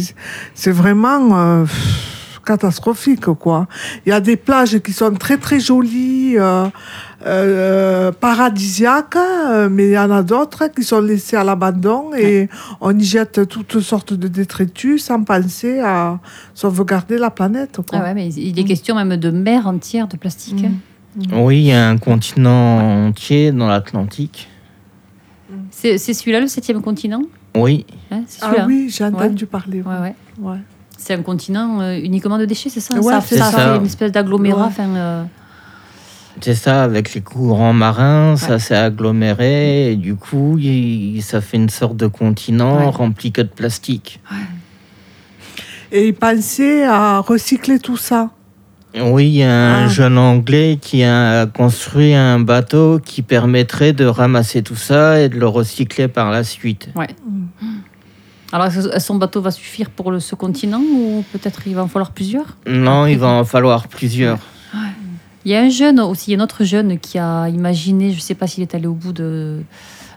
c'est 0.55 0.71
vraiment 0.71 1.37
euh, 1.37 1.63
pff, 1.63 2.22
catastrophique, 2.45 3.25
quoi. 3.25 3.67
Il 4.05 4.09
y 4.09 4.11
a 4.11 4.19
des 4.19 4.35
plages 4.37 4.79
qui 4.79 4.93
sont 4.93 5.13
très 5.13 5.37
très 5.37 5.59
jolies. 5.59 6.37
euh, 6.37 6.67
euh, 7.25 8.11
paradisiaques, 8.11 9.17
mais 9.71 9.87
il 9.87 9.91
y 9.91 9.97
en 9.97 10.11
a 10.11 10.23
d'autres 10.23 10.67
qui 10.67 10.83
sont 10.83 10.99
laissées 10.99 11.37
à 11.37 11.43
l'abandon 11.43 12.13
et 12.13 12.49
on 12.81 12.97
y 12.97 13.03
jette 13.03 13.47
toutes 13.47 13.79
sortes 13.79 14.13
de 14.13 14.27
détritus 14.27 15.05
sans 15.05 15.23
penser 15.23 15.79
à 15.79 16.19
sauvegarder 16.53 17.17
la 17.17 17.29
planète. 17.29 17.79
Quoi. 17.87 17.99
Ah 17.99 18.03
ouais, 18.03 18.13
mais 18.13 18.27
il 18.33 18.59
est 18.59 18.63
question 18.65 18.95
même 18.95 19.15
de 19.15 19.31
mer 19.31 19.67
entière 19.67 20.07
de 20.09 20.17
plastique. 20.17 20.63
Mm. 20.63 21.21
hein. 21.31 21.37
Oui, 21.43 21.59
il 21.59 21.67
y 21.67 21.71
a 21.71 21.87
un 21.87 21.97
continent 21.97 23.07
entier 23.07 23.51
dans 23.51 23.67
l'Atlantique. 23.67 24.49
C'est 25.71 25.97
c'est 25.97 26.13
celui-là 26.13 26.41
le 26.41 26.47
septième 26.47 26.81
continent? 26.81 27.21
Oui, 27.55 27.85
hein, 28.11 28.23
Ah 28.41 28.65
oui, 28.67 28.89
j'ai 28.89 29.05
entendu 29.05 29.45
parler. 29.45 29.81
Ouais, 29.81 30.15
ouais. 30.39 30.57
Ouais. 31.03 31.07
C'est 31.07 31.19
un 31.19 31.23
continent 31.23 31.81
euh, 31.81 31.97
uniquement 31.97 32.37
de 32.37 32.45
déchets, 32.45 32.69
c'est 32.69 32.79
ça 32.79 32.95
Ouais, 32.95 33.13
ça, 33.13 33.21
c'est 33.21 33.37
ça 33.37 33.51
ça. 33.51 33.57
fait 33.73 33.77
une 33.77 33.85
espèce 33.85 34.11
d'agglomérat. 34.11 34.67
Ouais. 34.67 34.73
euh, 34.79 35.23
c'est 36.41 36.55
ça, 36.55 36.83
avec 36.83 37.13
les 37.13 37.21
courants 37.21 37.73
marins, 37.73 38.35
ça 38.37 38.53
Ouais. 38.53 38.59
s'est 38.59 38.75
aggloméré, 38.75 39.91
et 39.91 39.95
du 39.95 40.15
coup, 40.15 40.57
ça 41.21 41.41
fait 41.41 41.57
une 41.57 41.69
sorte 41.69 41.95
de 41.97 42.07
continent 42.07 42.77
Ouais. 42.79 42.85
rempli 42.89 43.31
que 43.31 43.41
de 43.41 43.47
plastique. 43.47 44.19
Et 45.91 46.07
ils 46.07 46.15
pensaient 46.15 46.85
à 46.85 47.19
recycler 47.19 47.79
tout 47.79 47.97
ça. 47.97 48.31
Oui, 48.99 49.27
il 49.27 49.33
y 49.37 49.43
a 49.43 49.51
un 49.51 49.85
Ah. 49.85 49.87
jeune 49.87 50.17
Anglais 50.17 50.77
qui 50.81 51.03
a 51.03 51.45
construit 51.47 52.13
un 52.13 52.39
bateau 52.39 52.99
qui 53.03 53.21
permettrait 53.23 53.91
de 53.93 54.05
ramasser 54.05 54.61
tout 54.63 54.75
ça 54.75 55.19
et 55.19 55.29
de 55.29 55.37
le 55.39 55.47
recycler 55.47 56.07
par 56.07 56.29
la 56.31 56.43
suite. 56.43 56.89
Alors, 58.53 58.67
est-ce 58.67 58.87
que 58.87 58.99
son 58.99 59.15
bateau 59.15 59.41
va 59.41 59.49
suffire 59.49 59.89
pour 59.89 60.11
le, 60.11 60.19
ce 60.19 60.35
continent 60.35 60.79
ou 60.79 61.25
peut-être 61.31 61.63
il 61.65 61.73
va 61.73 61.81
en 61.81 61.87
falloir 61.87 62.11
plusieurs? 62.11 62.55
Non, 62.67 63.07
il 63.07 63.17
va 63.17 63.29
en 63.29 63.45
falloir 63.45 63.87
plusieurs. 63.87 64.37
Il 65.43 65.51
y 65.51 65.55
a 65.55 65.61
un 65.61 65.69
jeune 65.69 65.99
aussi, 65.99 66.35
un 66.35 66.39
autre 66.39 66.63
jeune 66.63 66.99
qui 66.99 67.17
a 67.17 67.49
imaginé, 67.49 68.11
je 68.11 68.17
ne 68.17 68.21
sais 68.21 68.35
pas 68.35 68.45
s'il 68.45 68.61
est 68.61 68.75
allé 68.75 68.85
au 68.85 68.93
bout 68.93 69.11
de, 69.11 69.63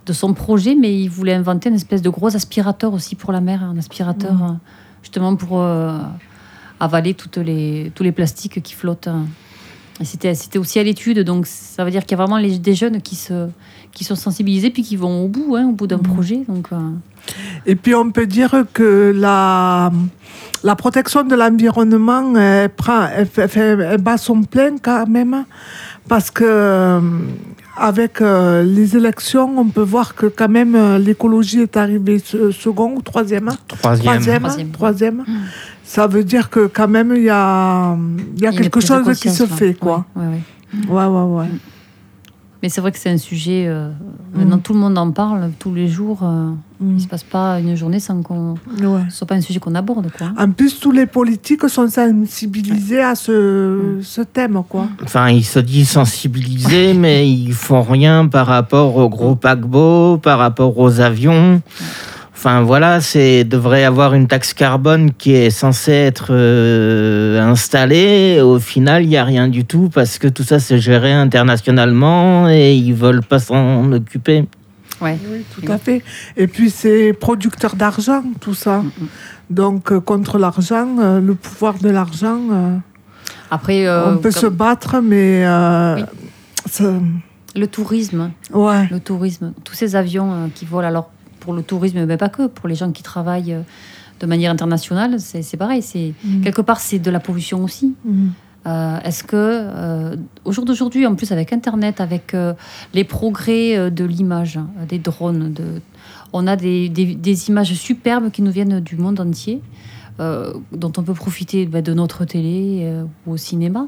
de 0.05 0.12
son 0.12 0.35
projet, 0.35 0.75
mais 0.75 0.95
il 1.00 1.09
voulait 1.09 1.33
inventer 1.33 1.71
une 1.71 1.76
espèce 1.76 2.02
de 2.02 2.11
gros 2.11 2.37
aspirateur 2.37 2.93
aussi 2.93 3.14
pour 3.14 3.33
la 3.33 3.40
mer, 3.40 3.64
un 3.64 3.78
aspirateur 3.78 4.35
euh, 4.43 4.52
justement 5.02 5.35
pour 5.35 5.62
euh, 5.62 5.99
avaler 6.78 7.14
toutes 7.14 7.38
les, 7.38 7.90
tous 7.95 8.02
les 8.02 8.12
plastiques 8.12 8.62
qui 8.62 8.75
flottent. 8.75 9.09
C'était, 10.02 10.35
c'était 10.35 10.59
aussi 10.59 10.78
à 10.78 10.83
l'étude, 10.83 11.21
donc 11.21 11.47
ça 11.47 11.87
veut 11.87 11.90
dire 11.90 12.02
qu'il 12.02 12.19
y 12.19 12.21
a 12.21 12.23
vraiment 12.23 12.37
les, 12.37 12.59
des 12.59 12.75
jeunes 12.75 13.00
qui, 13.00 13.16
se, 13.16 13.49
qui 13.97 14.05
sont 14.05 14.15
sensibilisés 14.15 14.71
puis 14.71 14.83
qui 14.83 14.97
vont 14.97 15.25
au 15.25 15.29
bout, 15.29 15.57
hein, 15.57 15.67
au 15.71 15.73
bout 15.73 15.87
d'un 15.87 15.97
Mhm. 15.97 16.03
projet. 16.15 16.41
Donc, 16.49 16.67
euh, 16.73 16.76
Et 17.65 17.75
puis 17.75 17.95
on 17.95 18.11
peut 18.17 18.26
dire 18.26 18.53
que 18.73 19.12
la, 19.17 19.91
la 20.62 20.76
protection 20.76 21.25
de 21.25 21.35
l'environnement, 21.35 22.37
elle, 22.37 22.69
prend, 22.69 23.07
elle, 23.17 23.26
fait- 23.26 23.49
fait- 23.49 23.76
elle 23.93 24.00
bat 24.00 24.19
son 24.19 24.43
plein 24.43 24.75
quand 24.81 25.07
même, 25.09 25.45
parce 26.09 26.31
que 26.31 26.45
euh, 26.47 27.00
avec 27.76 28.21
euh, 28.21 28.62
les 28.62 28.97
élections, 28.97 29.50
on 29.59 29.67
peut 29.76 29.83
voir 29.97 30.15
que 30.15 30.26
quand 30.26 30.49
même 30.59 30.75
euh, 30.76 30.99
l'écologie 30.99 31.61
est 31.62 31.76
arrivée 31.76 32.19
se- 32.21 32.50
second 32.53 32.91
ou 32.97 33.03
troisième. 33.03 33.50
Troisième. 33.67 34.05
Troisième. 34.12 34.43
Troisième. 34.43 34.71
troisième. 34.71 35.25
Ça 35.85 36.07
veut 36.07 36.25
dire 36.25 36.49
que 36.50 36.67
quand 36.76 36.88
même 36.97 37.12
il 37.17 37.25
y 37.25 37.31
a, 37.31 37.97
il 38.37 38.43
y 38.43 38.47
a 38.47 38.53
y 38.53 38.57
quelque 38.57 38.81
chose 38.81 39.05
qui 39.19 39.31
se 39.31 39.47
fait, 39.47 39.75
quoi. 39.75 40.05
Ouais, 40.15 40.23
ouais, 40.23 40.43
ouais. 40.91 40.95
Ouais, 40.95 41.07
ouais, 41.15 41.38
ouais. 41.41 41.50
Mais 42.66 42.70
c'est 42.70 42.80
vrai 42.80 42.90
que 42.90 42.99
c'est 42.99 43.11
un 43.11 43.16
sujet. 43.16 43.66
euh, 43.68 43.90
maintenant, 44.35 44.56
Mm. 44.56 44.61
tout 44.62 44.73
le 44.73 44.80
monde 44.80 44.99
en 44.99 45.12
parle 45.12 45.52
tous 45.56 45.73
les 45.73 45.87
jours. 45.87 46.18
euh, 46.25 46.50
Il 46.80 46.87
Mm. 46.88 46.94
ne 46.96 46.99
se 46.99 47.06
passe 47.06 47.23
pas 47.23 47.61
une 47.61 47.76
journée 47.76 48.00
sans 48.00 48.20
qu'on. 48.23 48.54
Ouais. 48.82 49.02
Ce 49.08 49.18
soit 49.18 49.26
pas 49.28 49.37
un 49.37 49.40
sujet 49.40 49.61
qu'on 49.61 49.76
aborde, 49.76 50.11
quoi. 50.18 50.32
En 50.37 50.50
plus, 50.50 50.80
tous 50.80 50.90
les 50.90 51.06
politiques 51.06 51.66
sont 51.68 51.88
sensibilisés 51.88 53.00
à 53.00 53.14
ce, 53.14 54.00
ce 54.02 54.20
thème, 54.23 54.61
quoi. 54.68 54.88
Enfin, 55.04 55.28
ils 55.30 55.44
se 55.44 55.61
disent 55.61 55.90
sensibilisés, 55.90 56.92
mais 56.94 57.30
ils 57.30 57.52
font 57.54 57.82
rien 57.82 58.26
par 58.26 58.49
rapport 58.49 58.96
aux 58.96 59.08
gros 59.08 59.37
paquebots, 59.37 60.18
par 60.18 60.38
rapport 60.40 60.76
aux 60.76 60.99
avions. 61.00 61.62
Enfin 62.47 62.62
voilà, 62.62 63.00
c'est 63.00 63.43
devrait 63.43 63.81
y 63.81 63.85
avoir 63.85 64.15
une 64.15 64.29
taxe 64.29 64.55
carbone 64.55 65.11
qui 65.12 65.33
est 65.33 65.50
censée 65.50 65.91
être 65.91 66.29
euh, 66.31 67.41
installée. 67.41 68.41
Au 68.41 68.61
final, 68.61 69.03
il 69.03 69.09
n'y 69.09 69.17
a 69.17 69.25
rien 69.25 69.49
du 69.49 69.65
tout 69.65 69.91
parce 69.93 70.19
que 70.19 70.29
tout 70.29 70.45
ça 70.45 70.61
c'est 70.61 70.79
géré 70.79 71.12
internationalement 71.12 72.49
et 72.49 72.73
ils 72.76 72.95
veulent 72.95 73.25
pas 73.25 73.41
s'en 73.41 73.91
occuper. 73.91 74.45
Ouais. 75.00 75.19
Oui, 75.29 75.45
tout 75.53 75.73
à 75.73 75.76
fait. 75.76 76.05
Et 76.37 76.47
puis, 76.47 76.71
c'est 76.71 77.12
producteur 77.15 77.75
d'argent, 77.75 78.23
tout 78.41 78.55
ça. 78.55 78.85
Donc, 79.50 79.91
euh, 79.91 79.99
contre 79.99 80.38
l'argent, 80.38 80.87
euh, 81.00 81.21
le 81.21 81.35
pouvoir 81.35 81.75
de 81.81 81.91
l'argent, 81.91 82.38
euh, 82.53 82.76
Après, 83.50 83.88
euh, 83.88 84.12
on 84.12 84.19
peut 84.19 84.31
comme 84.31 84.41
se 84.43 84.47
battre, 84.47 85.00
mais. 85.03 85.45
euh, 85.45 85.97
Oui. 85.97 86.03
ça- 86.71 86.93
le 87.57 87.67
tourisme, 87.67 88.31
ouais. 88.53 88.87
le 88.91 89.00
tourisme, 89.00 89.53
tous 89.65 89.75
ces 89.75 89.97
avions 89.97 90.31
euh, 90.33 90.47
qui 90.55 90.65
volent, 90.67 90.87
alors 90.87 91.11
pour 91.47 91.55
le 91.55 91.62
tourisme, 91.62 92.05
mais 92.05 92.17
pas 92.19 92.29
que, 92.37 92.45
pour 92.49 92.67
les 92.69 92.75
gens 92.75 92.91
qui 92.97 93.03
travaillent 93.12 93.55
euh, 93.55 93.62
de 94.21 94.26
manière 94.26 94.50
internationale, 94.57 95.12
c'est 95.21 95.57
pareil. 95.65 95.81
C'est 95.91 96.12
Mm. 96.25 96.41
quelque 96.47 96.62
part 96.69 96.81
c'est 96.81 96.99
de 96.99 97.11
la 97.17 97.21
pollution 97.21 97.59
aussi. 97.67 97.95
Mm. 98.05 98.29
Euh, 98.67 98.99
Est-ce 99.09 99.23
que, 99.23 99.37
euh, 99.37 100.17
au 100.45 100.50
jour 100.50 100.65
d'aujourd'hui, 100.65 101.07
en 101.07 101.15
plus 101.15 101.31
avec 101.31 101.53
Internet, 101.53 102.00
avec 102.00 102.35
euh, 102.35 102.53
les 102.95 103.05
progrès 103.05 103.91
de 103.93 104.05
l'image, 104.05 104.59
des 104.88 104.99
drones, 104.99 105.53
de, 105.53 105.65
on 106.33 106.49
a 106.49 106.57
des, 106.57 106.88
des- 106.88 107.15
des 107.15 107.49
images 107.50 107.73
superbes 107.75 108.29
qui 108.35 108.43
nous 108.43 108.50
viennent 108.59 108.81
du 108.81 108.97
monde 108.97 109.21
entier, 109.21 109.61
dont 110.83 110.93
on 110.97 111.03
peut 111.09 111.15
profiter 111.15 111.67
bah, 111.67 111.83
de 111.83 111.93
notre 111.95 112.25
télé 112.25 112.91
ou 113.26 113.33
au 113.35 113.37
cinéma. 113.37 113.87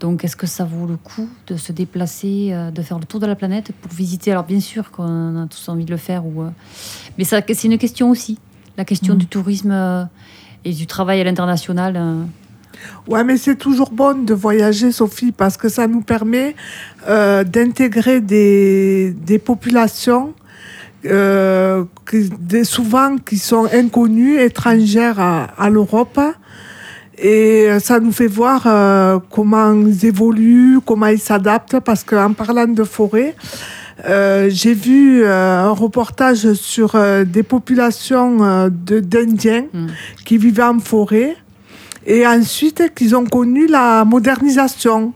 Donc, 0.00 0.24
est-ce 0.24 0.36
que 0.36 0.46
ça 0.46 0.64
vaut 0.64 0.86
le 0.86 0.96
coup 0.96 1.28
de 1.46 1.56
se 1.56 1.72
déplacer, 1.72 2.50
euh, 2.52 2.70
de 2.70 2.82
faire 2.82 2.98
le 2.98 3.06
tour 3.06 3.18
de 3.18 3.26
la 3.26 3.34
planète 3.34 3.72
pour 3.80 3.90
visiter? 3.92 4.30
Alors, 4.30 4.44
bien 4.44 4.60
sûr 4.60 4.90
qu'on 4.90 5.42
a 5.42 5.46
tous 5.46 5.68
envie 5.70 5.86
de 5.86 5.90
le 5.90 5.96
faire, 5.96 6.26
ou, 6.26 6.42
euh, 6.42 6.50
mais 7.16 7.24
ça, 7.24 7.40
c'est 7.46 7.64
une 7.64 7.78
question 7.78 8.10
aussi, 8.10 8.38
la 8.76 8.84
question 8.84 9.14
Mm. 9.14 9.18
du 9.18 9.26
tourisme 9.26 9.70
euh, 9.70 10.04
et 10.66 10.72
du 10.74 10.86
travail 10.86 11.20
à 11.20 11.24
l'international. 11.24 11.98
Ouais, 13.08 13.24
mais 13.24 13.38
c'est 13.38 13.56
toujours 13.56 13.90
bon 13.90 14.22
de 14.22 14.34
voyager, 14.34 14.92
Sophie, 14.92 15.32
parce 15.32 15.56
que 15.56 15.70
ça 15.70 15.86
nous 15.86 16.02
permet 16.02 16.54
d'intégrer 17.08 18.20
des, 18.20 19.12
des 19.12 19.38
populations 19.38 20.34
qui, 21.02 22.28
des- 22.38 22.64
souvent 22.64 23.16
qui 23.16 23.38
sont 23.38 23.66
inconnues, 23.72 24.38
étrangères 24.40 25.18
à, 25.20 25.44
à 25.56 25.70
l'Europe. 25.70 26.20
Et 27.18 27.68
ça 27.80 27.98
nous 28.00 28.12
fait 28.12 28.26
voir 28.26 28.62
euh, 28.66 29.18
comment 29.30 29.72
ils 29.72 30.04
évoluent, 30.06 30.80
comment 30.84 31.06
ils 31.06 31.18
s'adaptent, 31.18 31.80
parce 31.80 32.04
qu'en 32.04 32.32
parlant 32.34 32.66
de 32.66 32.84
forêt, 32.84 33.34
euh, 34.06 34.48
j'ai 34.50 34.74
vu 34.74 35.22
euh, 35.24 35.64
un 35.64 35.70
reportage 35.70 36.52
sur 36.52 36.94
euh, 36.94 37.24
des 37.24 37.42
populations 37.42 38.44
euh, 38.44 38.68
de- 38.70 39.00
d'Indiens 39.00 39.64
Mm. 39.72 39.86
qui 40.26 40.36
vivaient 40.36 40.62
en 40.64 40.78
forêt 40.78 41.34
et 42.06 42.26
ensuite 42.26 42.92
qu'ils 42.94 43.16
ont 43.16 43.24
connu 43.24 43.66
la 43.66 44.04
modernisation. 44.04 45.12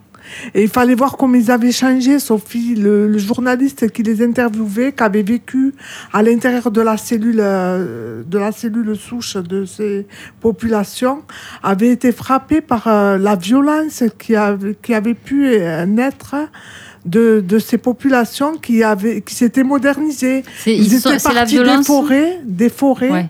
Et 0.54 0.62
il 0.62 0.68
fallait 0.68 0.94
voir 0.94 1.16
comment 1.16 1.34
ils 1.34 1.50
avaient 1.50 1.72
changé, 1.72 2.18
Sophie, 2.18 2.74
le, 2.76 3.08
le 3.08 3.18
journaliste 3.18 3.90
qui 3.90 4.02
les 4.02 4.22
interviewait, 4.22 4.92
qui 4.92 5.02
avait 5.02 5.22
vécu 5.22 5.72
à 6.12 6.22
l'intérieur 6.22 6.70
de 6.70 6.80
la 6.80 6.96
cellule, 6.96 7.38
euh, 7.40 8.22
de 8.26 8.38
la 8.38 8.52
cellule 8.52 8.96
souche 8.96 9.36
de 9.36 9.64
ces 9.64 10.06
populations, 10.40 11.22
avait 11.62 11.88
été 11.90 12.12
frappé 12.12 12.60
par 12.60 12.86
euh, 12.86 13.18
la 13.18 13.36
violence 13.36 14.02
qui 14.18 14.34
avait, 14.36 14.76
qui 14.82 14.94
avait 14.94 15.14
pu 15.14 15.46
euh, 15.46 15.86
naître 15.86 16.34
de, 17.06 17.42
de 17.46 17.58
ces 17.58 17.78
populations 17.78 18.54
qui 18.56 18.82
avaient, 18.82 19.20
qui 19.22 19.34
s'étaient 19.34 19.62
modernisées. 19.64 20.42
Ils, 20.66 20.72
ils 20.92 21.00
sont- 21.00 21.10
étaient 21.10 21.18
c'est 21.18 21.28
la 21.32 21.40
partis 21.40 21.54
violence. 21.54 21.78
des 21.78 21.84
forêts, 21.84 22.40
des 22.44 22.68
forêts, 22.68 23.10
Ouais. 23.10 23.26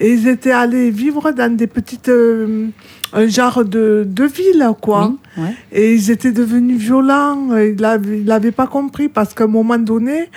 Et 0.00 0.12
ils 0.12 0.28
étaient 0.28 0.52
allés 0.52 0.90
vivre 0.90 1.32
dans 1.32 1.54
des 1.54 1.66
petites, 1.66 2.08
euh, 2.08 2.68
un 3.12 3.26
genre 3.26 3.64
de, 3.64 4.06
de 4.06 4.24
ville, 4.24 4.68
quoi. 4.80 5.12
Oui, 5.36 5.42
ouais. 5.42 5.54
Et 5.72 5.94
ils 5.94 6.10
étaient 6.10 6.32
devenus 6.32 6.78
violents. 6.78 7.56
Ils 7.56 8.24
l'avaient 8.26 8.52
pas 8.52 8.66
compris 8.66 9.08
parce 9.08 9.32
qu'à 9.32 9.44
un 9.44 9.48
moment 9.48 9.78
donné, 9.78 10.28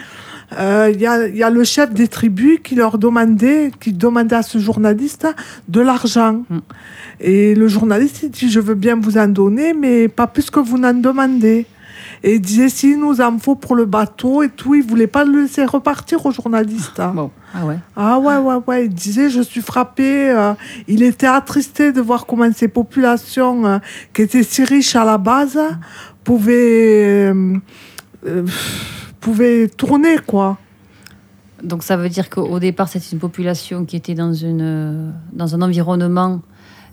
euh, 0.58 0.89
il 0.93 1.00
y, 1.00 1.06
a, 1.06 1.28
il 1.28 1.36
y 1.36 1.43
a 1.43 1.50
le 1.50 1.63
chef 1.63 1.91
des 1.91 2.08
tribus 2.08 2.60
qui 2.63 2.76
leur 2.76 2.98
demandait, 2.98 3.72
qui 3.80 3.93
demandait 3.93 4.36
à 4.36 4.41
ce 4.41 4.58
journaliste 4.58 5.28
de 5.67 5.82
l'argent. 5.82 6.43
Mm. 6.50 6.58
Et 7.19 7.54
le 7.54 7.67
journaliste 7.67 8.22
il 8.24 8.32
dit 8.32 8.50
je 8.50 8.60
veux 8.60 8.76
bien 8.76 8.95
vous 8.95 9.17
en 9.17 9.28
donner, 9.28 9.74
mais 9.74 10.08
pas 10.08 10.28
plus 10.28 10.50
que 10.50 10.60
vous 10.60 10.78
n'en 10.78 10.93
demandez. 10.93 11.65
Et 12.23 12.36
il 12.36 12.41
disait 12.41 12.69
s'il 12.69 12.99
nous 12.99 13.21
en 13.21 13.38
faut 13.39 13.55
pour 13.55 13.75
le 13.75 13.86
bateau 13.86 14.43
et 14.43 14.49
tout, 14.49 14.75
il 14.75 14.84
voulait 14.84 15.08
pas 15.08 15.23
le 15.23 15.41
laisser 15.43 15.63
repartir 15.65 16.25
au 16.25 16.32
journaliste. 16.32 16.99
hein. 16.99 17.13
Bon, 17.15 17.32
ah 17.53 17.65
ouais. 17.65 17.77
Ah 17.95 18.19
ouais, 18.19 18.38
ouais, 18.38 18.55
ouais. 18.67 18.86
Il 18.86 18.93
disait, 18.93 19.29
je 19.29 19.41
suis 19.41 19.62
frappé. 19.62 20.29
euh, 20.29 20.53
il 20.88 21.01
était 21.03 21.27
attristé 21.27 21.91
de 21.91 22.01
voir 22.01 22.25
comment 22.25 22.51
ces 22.53 22.67
populations 22.67 23.65
euh, 23.65 23.77
qui 24.13 24.23
étaient 24.23 24.43
si 24.43 24.63
riches 24.63 24.95
à 24.95 25.05
la 25.05 25.17
base 25.17 25.60
pouvaient, 26.23 27.32
euh, 28.25 28.45
pouvaient 29.19 29.67
tourner, 29.67 30.17
quoi. 30.25 30.58
Donc 31.63 31.84
ça 31.84 31.97
veut 31.97 32.10
dire 32.10 32.29
qu'au 32.29 32.60
départ, 32.60 32.88
c'était 32.88 33.10
une 33.12 33.19
population 33.19 33.84
qui 33.86 33.95
était 33.97 34.13
dans, 34.13 34.34
une, 34.34 35.13
dans 35.34 35.55
un 35.55 35.62
environnement 35.62 36.41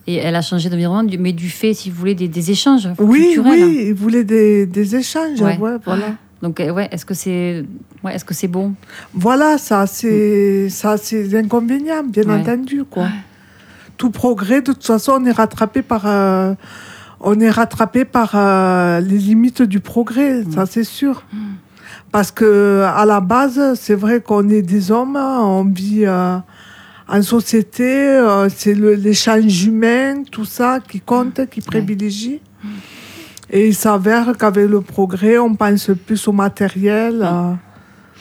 et 0.06 0.16
elle 0.16 0.36
a 0.36 0.42
changé 0.42 0.68
d'environnement, 0.70 1.10
mais 1.18 1.32
du 1.32 1.48
fait, 1.50 1.74
si 1.74 1.90
vous 1.90 1.96
voulez, 1.96 2.14
des, 2.14 2.28
des 2.28 2.50
échanges 2.50 2.88
Oui, 2.98 3.22
culturels. 3.34 3.64
oui, 3.64 3.84
il 3.88 3.94
voulait 3.94 4.24
des, 4.24 4.66
des 4.66 4.96
échanges. 4.96 5.40
Ouais. 5.40 5.58
Ouais. 5.58 5.76
voilà. 5.84 6.14
Donc 6.42 6.60
euh, 6.60 6.70
ouais, 6.70 6.88
est-ce 6.92 7.04
que 7.06 7.14
c'est 7.14 7.64
ouais, 8.04 8.14
est-ce 8.14 8.24
que 8.24 8.34
c'est 8.34 8.46
bon? 8.48 8.74
Voilà, 9.14 9.58
ça, 9.58 9.86
c'est 9.86 10.68
c'est 10.68 11.34
inconvénient, 11.36 12.04
bien 12.04 12.24
Ouais. 12.24 12.34
entendu, 12.40 12.84
quoi. 12.84 13.06
Tout 13.96 14.10
progrès, 14.10 14.60
de 14.60 14.72
toute 14.72 14.84
façon, 14.84 15.12
on 15.20 15.24
est 15.24 15.32
rattrapé 15.32 15.80
par, 15.82 16.02
euh, 16.06 16.52
on 17.20 17.40
est 17.40 17.48
rattrapé 17.50 18.04
par 18.04 18.32
euh, 18.34 19.00
les 19.00 19.16
limites 19.16 19.62
du 19.62 19.80
progrès, 19.80 20.44
ça 20.54 20.66
c'est 20.66 20.84
sûr. 20.84 21.24
Parce 22.12 22.30
que 22.30 22.84
à 22.94 23.04
la 23.06 23.20
base, 23.20 23.58
c'est 23.80 23.94
vrai 23.94 24.20
qu'on 24.20 24.48
est 24.50 24.62
des 24.62 24.90
hommes, 24.90 25.16
on 25.16 25.64
vit 25.64 26.04
euh, 26.04 26.36
en 27.08 27.22
société, 27.22 27.84
euh, 27.84 28.48
c'est 28.54 28.74
le- 28.74 28.94
l'échange 28.94 29.64
humain, 29.64 30.22
tout 30.30 30.44
ça 30.44 30.80
qui 30.88 31.00
compte, 31.00 31.40
qui 31.50 31.60
privilégie. 31.60 32.40
Et 33.50 33.68
il 33.68 33.74
s'avère 33.74 34.36
qu'avec 34.36 34.68
le 34.68 34.80
progrès, 34.80 35.38
on 35.38 35.54
pense 35.54 35.90
plus 36.04 36.26
au 36.26 36.32
matériel, 36.32 37.22
euh, 37.22 37.52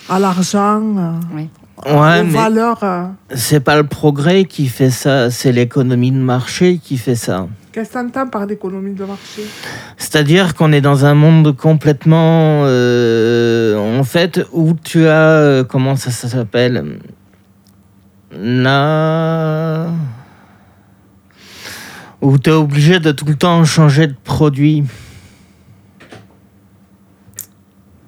à 0.10 0.20
l'argent, 0.20 0.82
euh, 0.98 1.12
Oui. 1.36 1.50
Ouais, 1.86 2.22
aux 2.22 2.24
mais 2.24 2.30
valeurs. 2.32 2.80
euh. 2.84 3.06
c'est 3.34 3.60
pas 3.60 3.76
le 3.76 3.86
progrès 3.86 4.46
qui 4.46 4.68
fait 4.68 4.90
ça, 4.92 5.30
c'est 5.30 5.52
l'économie 5.52 6.12
de 6.12 6.18
marché 6.18 6.80
qui 6.82 6.98
fait 6.98 7.16
ça. 7.16 7.48
Qu'est-ce 7.74 7.90
que 7.90 7.94
tu 7.94 8.00
entends 8.00 8.28
par 8.28 8.46
l'économie 8.46 8.94
de 8.94 9.04
marché? 9.04 9.42
C'est-à-dire 9.98 10.54
qu'on 10.56 10.72
est 10.72 10.80
dans 10.80 11.06
un 11.06 11.14
monde 11.16 11.56
complètement, 11.58 12.62
euh, 12.66 14.00
en 14.00 14.04
fait, 14.04 14.40
où 14.54 14.74
tu 14.82 15.06
as, 15.08 15.12
euh, 15.32 15.64
comment 15.66 15.96
ça, 15.98 16.12
ça 16.12 16.30
s'appelle? 16.30 17.00
Na... 18.38 19.88
Où 22.22 22.38
tu 22.38 22.50
es 22.50 22.54
obligé 22.54 23.00
de 23.00 23.12
tout 23.12 23.26
le 23.26 23.36
temps 23.36 23.64
changer 23.66 24.08
de 24.08 24.16
produit? 24.24 24.84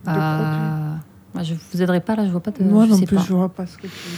Euh, 0.07 0.11
moi, 1.33 1.43
je 1.43 1.53
vous 1.53 1.81
aiderai 1.81 1.99
pas 1.99 2.15
là, 2.15 2.25
je 2.25 2.31
vois 2.31 2.39
pas 2.41 2.51
de 2.51 2.63
Moi 2.63 2.85
je 2.85 2.91
non 2.91 2.97
sais 2.97 3.05
plus, 3.05 3.17
pas. 3.17 3.25
je 3.27 3.33
vois 3.33 3.49
pas 3.49 3.65
ce 3.65 3.75
que 3.77 3.81
tu 3.83 3.87
veux 3.87 4.17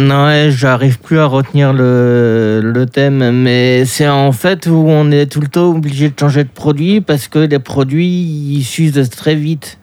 dire. 0.00 0.08
Non, 0.08 0.24
ouais, 0.26 0.48
j'arrive 0.50 0.98
plus 0.98 1.18
à 1.20 1.26
retenir 1.26 1.72
le, 1.72 2.60
le 2.64 2.86
thème, 2.86 3.30
mais 3.42 3.84
c'est 3.84 4.08
en 4.08 4.32
fait 4.32 4.66
où 4.66 4.72
on 4.88 5.10
est 5.12 5.26
tout 5.26 5.40
le 5.40 5.46
temps 5.46 5.70
obligé 5.70 6.08
de 6.10 6.14
changer 6.18 6.42
de 6.42 6.48
produit 6.48 7.00
parce 7.00 7.28
que 7.28 7.38
les 7.40 7.60
produits 7.60 8.06
ils 8.08 8.64
s'usent 8.64 9.08
très 9.10 9.36
vite. 9.36 9.78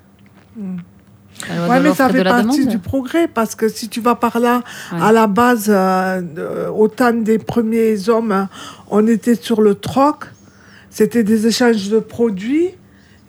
De 1.48 1.84
mais 1.84 1.94
ça 1.94 2.10
fait 2.10 2.24
partie 2.24 2.60
demande. 2.66 2.68
du 2.70 2.78
progrès 2.80 3.28
parce 3.28 3.56
que 3.56 3.68
si 3.70 3.90
tu 3.90 4.02
vas 4.02 4.16
par 4.16 4.40
là, 4.40 4.62
Ouais. 4.92 5.00
à 5.02 5.12
la 5.12 5.28
base, 5.28 5.68
euh, 5.70 6.22
euh, 6.38 6.70
au 6.70 6.88
temps 6.88 7.14
des 7.14 7.38
premiers 7.40 8.10
hommes, 8.10 8.48
on 8.90 9.06
était 9.08 9.36
sur 9.36 9.62
le 9.62 9.76
troc, 9.76 10.26
c'était 10.90 11.24
des 11.24 11.48
échanges 11.48 11.90
de 11.90 12.00
produits 12.00 12.70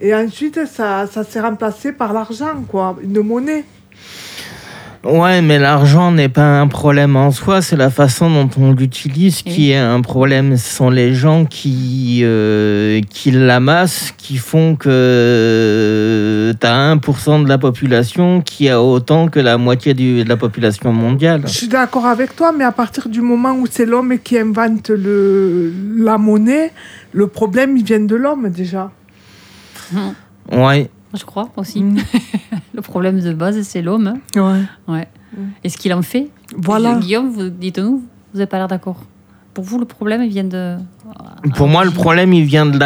et 0.00 0.14
ensuite 0.14 0.66
ça, 0.66 1.06
ça 1.06 1.24
s'est 1.24 1.40
remplacé 1.40 1.92
par 1.92 2.12
l'argent, 2.12 2.64
quoi, 2.68 2.96
une 3.02 3.20
monnaie. 3.22 3.64
Ouais, 5.04 5.42
mais 5.42 5.58
l'argent 5.58 6.12
n'est 6.12 6.28
pas 6.28 6.60
un 6.60 6.68
problème 6.68 7.16
en 7.16 7.32
soi, 7.32 7.60
c'est 7.60 7.74
la 7.74 7.90
façon 7.90 8.30
dont 8.30 8.48
on 8.56 8.70
l'utilise 8.72 9.42
qui 9.42 9.72
est 9.72 9.76
un 9.76 10.00
problème. 10.00 10.56
Ce 10.56 10.76
sont 10.76 10.90
les 10.90 11.12
gens 11.12 11.44
qui, 11.44 12.20
euh, 12.22 13.00
qui 13.10 13.32
l'amassent 13.32 14.14
qui 14.16 14.36
font 14.36 14.76
que 14.76 16.52
tu 16.60 16.64
as 16.66 16.72
1% 16.94 17.42
de 17.42 17.48
la 17.48 17.58
population 17.58 18.42
qui 18.42 18.68
a 18.68 18.80
autant 18.80 19.26
que 19.28 19.40
la 19.40 19.58
moitié 19.58 19.92
du- 19.94 20.22
de 20.22 20.28
la 20.28 20.36
population 20.36 20.92
mondiale. 20.92 21.42
Je 21.46 21.52
suis 21.52 21.68
d'accord 21.68 22.06
avec 22.06 22.36
toi, 22.36 22.52
mais 22.56 22.62
à 22.64 22.70
partir 22.72 23.08
du 23.08 23.22
moment 23.22 23.54
où 23.54 23.66
c'est 23.68 23.86
l'homme 23.86 24.16
qui 24.22 24.38
invente 24.38 24.90
le, 24.90 25.72
la 25.98 26.16
monnaie, 26.16 26.70
le 27.12 27.26
problème, 27.26 27.76
il 27.76 27.84
vient 27.84 27.98
de 28.00 28.14
l'homme 28.14 28.50
déjà. 28.50 28.92
Ouais. 30.52 30.88
Je 31.14 31.24
crois 31.24 31.48
aussi. 31.56 31.82
Mm. 31.82 31.98
le 32.74 32.80
problème 32.82 33.20
de 33.20 33.32
base, 33.32 33.60
c'est 33.62 33.82
l'homme. 33.82 34.14
hein. 34.36 34.40
Ouais. 34.88 34.94
Ouais. 34.94 35.08
Et 35.64 35.68
ce 35.68 35.76
qu'il 35.76 35.92
en 35.94 36.02
fait 36.02 36.28
Voilà. 36.56 36.94
Guillaume, 36.96 37.30
vous, 37.30 37.48
dites-nous, 37.48 37.96
vous 38.32 38.38
n'avez 38.38 38.46
pas 38.46 38.58
l'air 38.58 38.68
d'accord. 38.68 39.02
Pour 39.54 39.64
vous, 39.64 39.78
le 39.78 39.84
problème, 39.84 40.22
il 40.22 40.30
vient 40.30 40.44
de. 40.44 40.76
Pour 41.56 41.68
moi, 41.68 41.84
le 41.84 41.90
problème, 41.90 42.32
il 42.32 42.44
vient 42.44 42.64
de 42.64 42.78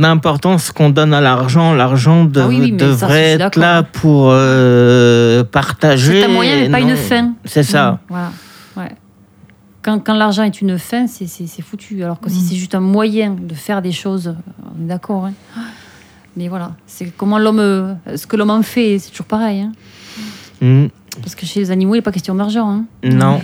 l'importance 0.00 0.70
qu'on 0.72 0.88
donne 0.88 1.12
à 1.12 1.20
l'argent. 1.20 1.74
L'argent 1.74 2.24
de- 2.24 2.40
Ah 2.40 2.48
oui, 2.48 2.58
oui, 2.60 2.72
mais 2.72 2.78
ça, 2.78 2.86
je 2.86 2.90
devrait 2.92 3.22
être 3.32 3.56
là 3.58 3.82
pour 3.82 4.28
euh, 4.30 5.44
partager. 5.44 6.20
C'est 6.22 6.26
un 6.26 6.32
moyen, 6.32 6.56
mais 6.60 6.70
pas 6.70 6.80
non. 6.80 6.88
une 6.88 6.96
fin. 6.96 7.34
C'est 7.44 7.62
ça. 7.62 7.92
Mm, 7.92 7.98
Voilà. 8.08 8.32
Ouais. 8.78 8.92
Quand, 9.82 9.98
quand 9.98 10.14
l'argent 10.14 10.44
est 10.44 10.62
une 10.62 10.78
fin, 10.78 11.06
c'est, 11.06 11.26
foutu. 11.60 12.02
Alors 12.02 12.18
que 12.20 12.30
si 12.30 12.38
Mm. 12.40 12.44
c'est 12.48 12.56
juste 12.56 12.74
un 12.74 12.80
moyen 12.80 13.36
de 13.38 13.52
faire 13.54 13.82
des 13.82 13.92
choses, 13.92 14.34
on 14.78 14.82
est 14.82 14.86
d'accord. 14.86 15.26
hein. 15.26 15.32
Mais 16.36 16.48
voilà, 16.48 16.72
c'est 16.86 17.16
comment 17.16 17.38
l'homme, 17.38 17.60
euh, 17.60 17.94
ce 18.16 18.26
que 18.26 18.36
l'homme 18.36 18.50
en 18.50 18.62
fait, 18.62 18.98
c'est 18.98 19.10
toujours 19.10 19.26
pareil. 19.26 19.60
hein. 19.60 19.72
Mm. 20.60 20.86
Parce 21.22 21.34
que 21.34 21.46
chez 21.46 21.60
les 21.60 21.70
animaux, 21.70 21.94
il 21.94 21.98
n'est 21.98 22.02
pas 22.02 22.10
question 22.12 22.34
d'argent. 22.34 22.68
hein. 22.68 22.84
Non. 23.04 23.40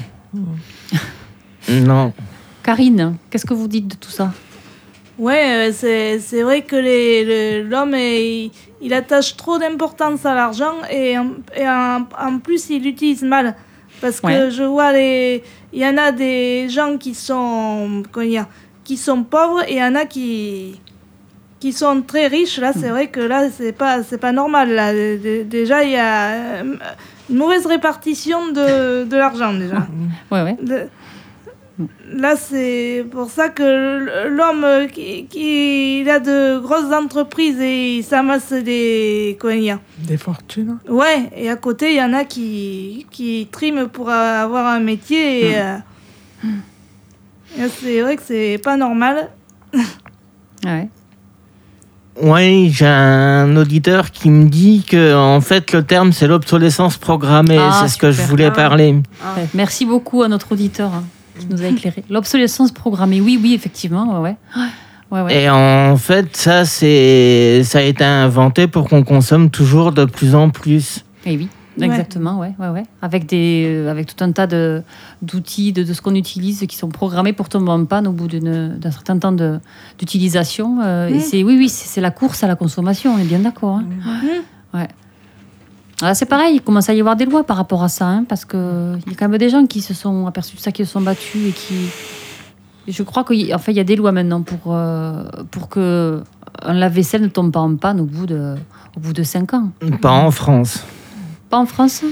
non. 1.68 2.12
Karine, 2.62 3.16
qu'est-ce 3.30 3.46
que 3.46 3.54
vous 3.54 3.68
dites 3.68 3.88
de 3.88 3.94
tout 3.96 4.10
ça? 4.10 4.32
Ouais, 5.18 5.68
euh, 5.68 5.72
c'est 5.72 6.18
c'est 6.18 6.42
vrai 6.42 6.62
que 6.62 6.76
les- 6.76 7.24
le- 7.62 7.68
l'homme, 7.68 7.94
est- 7.94 8.46
il, 8.46 8.50
il 8.80 8.94
attache 8.94 9.36
trop 9.36 9.58
d'importance 9.58 10.24
à 10.24 10.34
l'argent 10.34 10.74
et, 10.90 11.18
en, 11.18 11.28
et 11.56 11.68
en, 11.68 12.06
en 12.18 12.38
plus, 12.38 12.70
il 12.70 12.82
l'utilise 12.82 13.22
mal. 13.22 13.54
Parce 14.00 14.20
que 14.20 14.50
je 14.50 14.62
vois, 14.62 14.92
les, 14.92 15.42
il 15.74 15.80
y 15.80 15.86
en 15.86 15.98
a 15.98 16.10
des 16.10 16.68
gens 16.70 16.96
qui 16.96 17.14
sont, 17.14 18.02
comment 18.10 18.26
dire, 18.26 18.46
qui 18.82 18.96
sont 18.96 19.22
pauvres 19.24 19.62
et 19.68 19.72
il 19.74 19.78
y 19.78 19.84
en 19.84 19.94
a 19.94 20.06
qui, 20.06 20.80
qui 21.60 21.72
sont 21.72 22.02
très 22.02 22.26
riches. 22.26 22.58
Là, 22.58 22.72
c'est 22.72 22.88
vrai 22.88 23.08
que 23.08 23.20
là, 23.20 23.48
c'est 23.56 23.72
pas, 23.72 24.02
c'est 24.02 24.18
pas 24.18 24.32
normal. 24.32 24.70
Là. 24.74 24.92
Dé- 24.92 25.18
dé- 25.18 25.44
Déjà, 25.44 25.84
il 25.84 25.90
y 25.90 25.96
a 25.96 26.30
euh, 26.62 26.74
une 27.30 27.36
mauvaise 27.36 27.66
répartition 27.66 28.48
de, 28.48 29.04
de 29.04 29.16
l'argent, 29.16 29.52
déjà. 29.54 29.86
Ouais, 30.32 30.42
ouais. 30.42 30.56
Là, 32.12 32.36
c'est 32.36 33.06
pour 33.10 33.30
ça 33.30 33.48
que 33.48 34.26
l'homme 34.28 34.64
euh, 34.64 34.86
qui, 34.86 35.24
qui 35.26 36.00
il 36.00 36.10
a 36.10 36.18
de 36.20 36.58
grosses 36.58 36.92
entreprises 36.92 37.58
et 37.58 37.96
il 37.98 38.02
s'amasse 38.04 38.52
des. 38.52 39.38
Comment 39.40 39.78
Des 39.98 40.18
fortunes. 40.18 40.78
Ouais, 40.88 41.30
et 41.34 41.48
à 41.48 41.56
côté, 41.56 41.90
il 41.92 41.96
y 41.96 42.02
en 42.02 42.12
a 42.12 42.24
qui, 42.24 43.06
qui 43.10 43.48
triment 43.50 43.88
pour 43.88 44.10
avoir 44.10 44.66
un 44.66 44.80
métier. 44.80 45.46
Et, 45.52 45.58
euh, 45.58 45.76
et 47.58 47.68
c'est 47.68 48.00
vrai 48.02 48.16
que 48.16 48.22
c'est 48.24 48.60
pas 48.62 48.76
normal. 48.76 49.30
Ouais. 50.62 50.90
Oui, 52.22 52.70
j'ai 52.70 52.86
un 52.86 53.56
auditeur 53.56 54.10
qui 54.10 54.30
me 54.30 54.48
dit 54.48 54.84
que 54.88 55.14
en 55.16 55.40
fait 55.40 55.72
le 55.72 55.82
terme 55.84 56.12
c'est 56.12 56.26
l'obsolescence 56.26 56.96
programmée. 56.96 57.56
Ah, 57.58 57.80
c'est 57.82 57.88
ce 57.88 57.96
que 57.98 58.10
je 58.10 58.20
voulais 58.22 58.46
Ah. 58.46 58.50
parler. 58.50 58.92
Ouais, 59.36 59.46
Merci 59.54 59.86
beaucoup 59.86 60.22
à 60.22 60.28
notre 60.28 60.52
auditeur 60.52 60.92
hein, 60.92 61.04
qui 61.38 61.46
nous 61.50 61.62
a 61.62 61.66
éclairé. 61.68 62.04
L'obsolescence 62.10 62.72
programmée, 62.72 63.20
oui, 63.20 63.38
oui, 63.42 63.54
effectivement. 63.54 64.20
Ouais, 64.20 64.36
ouais. 65.10 65.42
Et 65.42 65.48
en 65.50 65.96
fait, 65.96 66.36
ça 66.36 66.64
c'est 66.64 67.62
ça 67.64 67.78
a 67.78 67.82
été 67.82 68.04
inventé 68.04 68.66
pour 68.66 68.88
qu'on 68.88 69.02
consomme 69.02 69.50
toujours 69.50 69.92
de 69.92 70.04
plus 70.04 70.34
en 70.34 70.50
plus. 70.50 71.04
Eh 71.26 71.36
oui. 71.36 71.48
Exactement, 71.86 72.38
ouais, 72.38 72.54
ouais, 72.58 72.68
ouais. 72.68 72.82
Avec, 73.02 73.26
des, 73.26 73.64
euh, 73.68 73.90
avec 73.90 74.06
tout 74.14 74.22
un 74.24 74.32
tas 74.32 74.46
de- 74.46 74.82
d'outils, 75.22 75.72
de, 75.72 75.82
de 75.82 75.92
ce 75.92 76.00
qu'on 76.02 76.14
utilise 76.14 76.64
qui 76.68 76.76
sont 76.76 76.88
programmés 76.88 77.32
pour 77.32 77.48
tomber 77.48 77.70
en 77.70 77.84
panne 77.84 78.06
au 78.06 78.12
bout 78.12 78.26
d'une- 78.28 78.76
d'un 78.78 78.90
certain 78.90 79.18
temps 79.18 79.32
d'utilisation. 79.98 80.78
euh, 80.82 81.08
Et 81.08 81.14
Mm. 81.14 81.20
c'est, 81.20 81.42
oui, 81.44 81.56
oui, 81.58 81.68
c'est 81.68 81.86
c'est 81.88 82.00
la 82.00 82.10
course 82.10 82.42
à 82.44 82.46
la 82.48 82.56
consommation, 82.56 83.14
on 83.14 83.18
est 83.18 83.24
bien 83.24 83.40
d'accord. 83.40 83.78
hein. 83.80 83.84
Ouais. 84.74 84.88
Ah, 86.02 86.14
c'est 86.14 86.24
pareil, 86.26 86.54
il 86.56 86.62
commence 86.62 86.88
à 86.88 86.94
y 86.94 87.00
avoir 87.00 87.14
des 87.16 87.26
lois 87.26 87.44
par 87.44 87.56
rapport 87.58 87.82
à 87.82 87.88
ça, 87.88 88.06
hein, 88.06 88.24
parce 88.26 88.44
qu'il 88.46 88.58
y 88.58 89.12
a 89.12 89.14
quand 89.18 89.28
même 89.28 89.38
des 89.38 89.50
gens 89.50 89.66
qui 89.66 89.82
se 89.82 89.92
sont 89.92 90.26
aperçus 90.26 90.56
de 90.56 90.60
ça, 90.62 90.72
qui 90.72 90.84
se 90.86 90.90
sont 90.92 91.02
battus 91.02 91.48
et 91.48 91.52
qui. 91.52 91.74
je 92.88 93.02
crois 93.02 93.22
qu'il 93.24 93.54
enfin, 93.54 93.72
y 93.72 93.80
a 93.80 93.84
des 93.84 93.96
lois 93.96 94.10
maintenant 94.10 94.40
pour, 94.42 94.74
euh, 94.74 95.24
pour 95.50 95.68
que 95.68 96.22
un 96.62 96.72
lave-vaisselle 96.72 97.20
ne 97.22 97.28
tombe 97.28 97.52
pas 97.52 97.60
en 97.60 97.76
panne 97.76 98.00
au 98.00 98.04
bout 98.06 98.24
de, 98.26 98.54
au 98.96 99.00
bout 99.00 99.12
de 99.12 99.22
5 99.22 99.52
ans. 99.54 99.70
Pas 100.00 100.12
en 100.12 100.30
France. 100.30 100.84
Pas 101.50 101.58
en 101.58 101.66
France? 101.66 102.02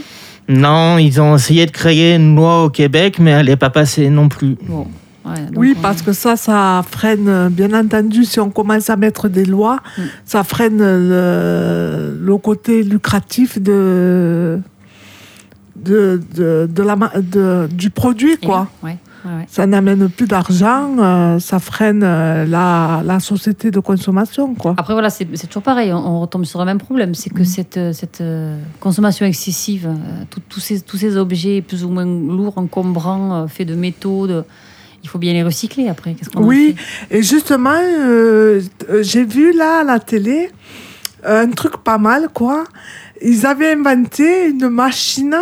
Non, 0.48 0.98
ils 0.98 1.20
ont 1.20 1.36
essayé 1.36 1.66
de 1.66 1.70
créer 1.70 2.14
une 2.16 2.34
loi 2.34 2.64
au 2.64 2.70
Québec, 2.70 3.18
mais 3.20 3.30
elle 3.32 3.46
n'est 3.46 3.56
pas 3.56 3.70
passée 3.70 4.08
non 4.10 4.28
plus. 4.28 4.56
Bon, 4.66 4.86
ouais, 5.26 5.40
donc 5.42 5.52
Oui, 5.56 5.74
on- 5.76 5.80
parce 5.80 6.00
que 6.02 6.12
ça, 6.12 6.36
ça 6.36 6.82
freine, 6.90 7.48
bien 7.50 7.72
entendu, 7.78 8.24
si 8.24 8.40
on 8.40 8.50
commence 8.50 8.88
à 8.90 8.96
mettre 8.96 9.28
des 9.28 9.44
lois, 9.44 9.78
Mm. 9.96 10.02
ça 10.24 10.42
freine 10.44 10.78
le, 10.78 12.18
le 12.20 12.36
côté 12.38 12.82
lucratif 12.82 13.60
de, 13.60 14.58
de, 15.76 16.20
de, 16.34 16.68
de 16.72 16.82
la, 16.82 16.96
ma- 16.96 17.12
de- 17.16 17.68
du 17.72 17.90
produit, 17.90 18.36
quoi. 18.38 18.68
ouais, 18.82 18.96
ouais. 19.36 19.44
Ça 19.48 19.66
n'amène 19.66 20.08
plus 20.08 20.26
d'argent, 20.26 20.96
euh, 20.98 21.38
ça 21.38 21.58
freine 21.58 22.02
euh, 22.02 22.44
la, 22.46 23.02
la 23.04 23.20
société 23.20 23.70
de 23.70 23.80
consommation, 23.80 24.54
quoi. 24.54 24.74
Après, 24.76 24.92
voilà, 24.94 25.10
c'est 25.10 25.24
toujours 25.46 25.62
pareil, 25.62 25.92
on, 25.92 25.96
on 25.98 26.20
retombe 26.20 26.44
sur 26.44 26.58
le 26.58 26.64
même 26.64 26.78
problème, 26.78 27.14
c'est 27.14 27.30
que 27.30 27.44
cette, 27.44 27.76
euh, 27.76 27.92
cette 27.92 28.20
euh, 28.20 28.58
consommation 28.80 29.26
excessive, 29.26 29.88
tout- 30.30 30.40
tous 30.48 30.60
ces, 30.60 30.80
tous 30.80 30.96
ces 30.96 31.16
objets 31.16 31.62
plus 31.62 31.84
ou 31.84 31.88
moins 31.90 32.04
lourds, 32.06 32.58
encombrants, 32.58 33.46
faits 33.48 33.68
de 33.68 33.74
métaux, 33.74 34.26
de- 34.26 34.44
il 35.02 35.08
faut 35.08 35.18
bien 35.18 35.32
les 35.32 35.42
recycler 35.44 35.88
après. 35.88 36.16
Oui, 36.36 36.74
et 37.10 37.22
justement, 37.22 37.78
j'ai 39.00 39.24
vu 39.24 39.52
là 39.56 39.80
à 39.80 39.84
la 39.84 40.00
télé 40.00 40.50
un 41.24 41.50
truc 41.50 41.76
pas 41.78 41.98
mal, 41.98 42.28
quoi. 42.34 42.64
Ils 43.22 43.46
avaient 43.46 43.72
inventé 43.72 44.48
une 44.48 44.68
machine 44.68 45.36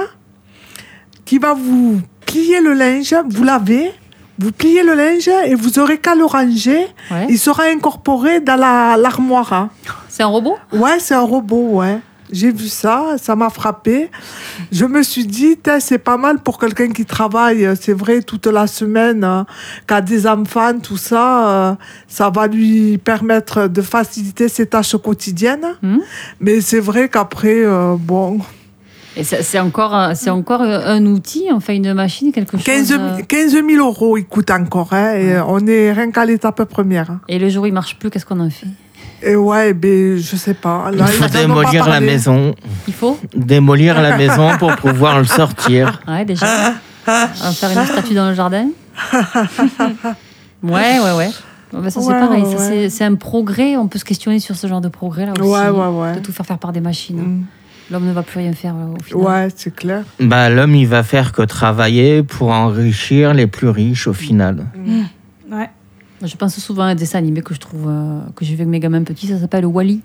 qui 1.25 1.39
va 1.39 1.55
vous 1.55 2.01
plier 2.27 2.61
le 2.61 2.73
linge, 2.75 3.15
vous 3.31 3.45
lavez, 3.45 3.91
vous 4.39 4.53
pliez 4.53 4.83
le 4.83 4.95
linge 4.95 5.29
et 5.47 5.55
vous 5.55 5.79
aurez 5.79 5.99
qu'à 5.99 6.15
le 6.15 6.25
ranger. 6.25 6.87
Ouais. 7.11 7.27
Il 7.31 7.39
sera 7.39 7.65
incorporé 7.65 8.41
dans 8.41 8.57
la- 8.57 8.97
l'armoire. 8.99 9.53
hein. 9.53 9.71
C'est 10.09 10.23
un 10.23 10.27
robot? 10.27 10.57
Ouais, 10.73 10.99
c'est 10.99 11.15
un 11.15 11.21
robot, 11.23 11.69
ouais. 11.81 11.99
J'ai 12.33 12.51
vu 12.51 12.67
ça, 12.67 13.15
ça 13.23 13.37
m'a 13.37 13.51
frappé. 13.51 14.11
Je 14.73 14.85
me 14.85 15.05
suis 15.05 15.25
dit, 15.25 15.57
c'est 15.79 15.99
pas 15.99 16.17
mal 16.17 16.41
pour 16.41 16.59
quelqu'un 16.59 16.89
qui 16.89 17.05
travaille, 17.05 17.69
c'est 17.81 17.93
vrai, 17.93 18.21
toute 18.21 18.47
la 18.49 18.67
semaine, 18.67 19.23
hein, 19.23 19.47
qui 19.87 19.95
a 19.95 20.01
des 20.01 20.27
enfants, 20.27 20.77
tout 20.83 20.97
ça, 20.97 21.49
euh, 21.49 21.75
ça 22.09 22.29
va 22.31 22.49
lui 22.49 22.99
permettre 22.99 23.69
de 23.69 23.81
faciliter 23.81 24.49
ses 24.49 24.67
tâches 24.67 24.97
quotidiennes. 24.97 25.69
Mhm. 25.83 26.01
Mais 26.41 26.61
c'est 26.61 26.81
vrai 26.81 27.09
qu'après, 27.09 27.63
euh, 27.65 27.95
bon, 27.97 28.41
c'est 29.23 29.59
encore, 29.61 29.95
un- 29.95 30.15
c'est 30.15 30.31
encore 30.31 30.61
un 30.63 31.05
outil, 31.07 31.47
enfin 31.53 31.73
une 31.75 31.93
machine, 31.95 32.33
quelque 32.33 32.57
chose. 32.57 32.65
15, 32.65 32.93
euh, 32.93 33.23
15 33.27 33.53
000 33.53 33.67
euros, 33.79 34.17
il 34.19 34.27
coûte 34.27 34.51
encore, 34.51 34.93
hein, 34.93 35.13
et 35.15 35.39
on 35.47 35.67
est 35.67 35.93
rien 35.93 36.11
qu'à 36.11 36.25
l'étape 36.25 36.65
première. 36.65 37.11
hein. 37.11 37.21
Et 37.29 37.39
le 37.39 37.49
jour 37.49 37.65
où 37.65 37.67
il 37.67 37.73
marche 37.73 37.97
plus, 37.99 38.11
qu'est-ce 38.11 38.27
qu'on 38.27 38.41
en 38.41 38.51
fait? 38.51 38.67
Et 39.23 39.35
ouais, 39.35 39.73
ben, 39.73 40.19
je 40.19 40.37
sais 40.37 40.53
pas. 40.55 40.91
Là, 40.93 41.07
Il 41.09 41.13
faut 41.15 41.29
démolir 41.29 41.89
la 41.89 42.01
maison. 42.01 42.55
Il 42.87 42.93
faut? 42.93 43.19
Démolir 43.35 44.01
la 44.03 44.17
maison 44.19 44.51
pour 44.59 44.77
pouvoir 44.77 45.19
le 45.19 45.25
sortir. 45.25 46.01
Ouais, 46.07 46.25
déjà. 46.27 46.75
On 47.09 47.11
va 47.13 47.29
faire 47.53 47.71
une 47.71 47.87
statue 47.87 48.15
dans 48.15 48.29
le 48.29 48.35
jardin. 48.35 48.69
Ouais, 50.63 50.99
ouais, 51.01 51.13
ouais. 51.17 51.31
Bah, 51.73 51.91
ça, 51.91 52.01
c'est 52.01 52.07
Ouais, 52.09 52.19
pareil. 52.21 52.43
ouais, 52.43 52.57
c'est- 52.57 52.91
C'est 52.91 53.05
un 53.05 53.15
progrès. 53.15 53.77
On 53.77 53.89
peut 53.89 53.99
se 53.99 54.05
questionner 54.05 54.39
sur 54.39 54.57
ce 54.57 54.67
genre 54.67 54.81
de 54.81 54.89
progrès 54.89 55.27
là 55.27 55.33
aussi. 55.39 55.43
Ouais, 55.49 55.69
ouais, 55.69 55.87
ouais. 55.89 56.15
De 56.15 56.21
tout 56.21 56.33
faire 56.33 56.47
faire 56.47 56.59
par 56.59 56.73
des 56.73 56.81
machines. 56.81 57.19
Mm. 57.21 57.45
L'homme 57.91 58.07
ne 58.07 58.13
va 58.13 58.23
plus 58.23 58.39
rien 58.41 58.53
faire 58.53 58.75
euh, 58.75 58.95
au 58.99 59.03
final. 59.03 59.23
Ouais, 59.25 59.49
c'est 59.55 59.75
clair. 59.75 60.03
Bah, 60.19 60.51
l'homme, 60.51 60.75
il 60.75 60.89
va 60.89 61.03
faire 61.05 61.33
que 61.33 61.43
travailler 61.43 62.23
pour 62.25 62.49
enrichir 62.51 63.33
les 63.35 63.47
plus 63.47 63.69
riches 63.69 64.07
au 64.09 64.13
final. 64.13 64.67
Ouais. 65.51 65.71
Je 66.25 66.35
pense 66.37 66.59
souvent 66.59 66.83
à 66.85 66.87
un 66.87 66.95
dessin 66.95 67.19
animé 67.19 67.43
que 67.43 67.55
je 67.55 67.61
trouve 67.61 67.87
euh, 67.89 68.21
que 68.35 68.45
j'ai 68.45 68.55
vu 68.55 68.63
avec 68.63 68.69
mes 68.71 68.81
gamins 68.81 69.05
petits, 69.05 69.27
ça 69.29 69.39
s'appelle 69.39 69.67
Wally. 69.67 70.01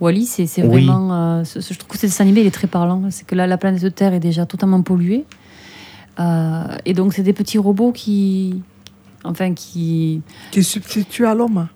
Wally, 0.00 0.24
c'est 0.26 0.46
Oui. 0.62 0.86
vraiment. 0.86 1.12
euh, 1.12 1.44
ce- 1.44 1.60
ce- 1.60 1.74
je 1.74 1.78
trouve 1.78 1.90
que 1.90 1.98
ce 1.98 2.06
dessin 2.06 2.24
animé 2.24 2.40
il 2.40 2.46
est 2.46 2.50
très 2.50 2.66
parlant. 2.68 3.02
C'est 3.10 3.26
que 3.26 3.34
là, 3.34 3.46
la 3.46 3.58
planète 3.58 3.94
Terre 3.94 4.14
est 4.14 4.20
déjà 4.20 4.46
totalement 4.46 4.80
polluée. 4.82 5.24
Euh, 6.20 6.64
et 6.84 6.94
donc, 6.94 7.12
c'est 7.14 7.22
des 7.22 7.32
petits 7.32 7.58
robots 7.58 7.92
qui. 7.92 8.62
Enfin, 9.24 9.52
qui. 9.54 10.22
Qui 10.52 10.62
substitue 10.64 11.26
à 11.26 11.34
l'homme. 11.34 11.66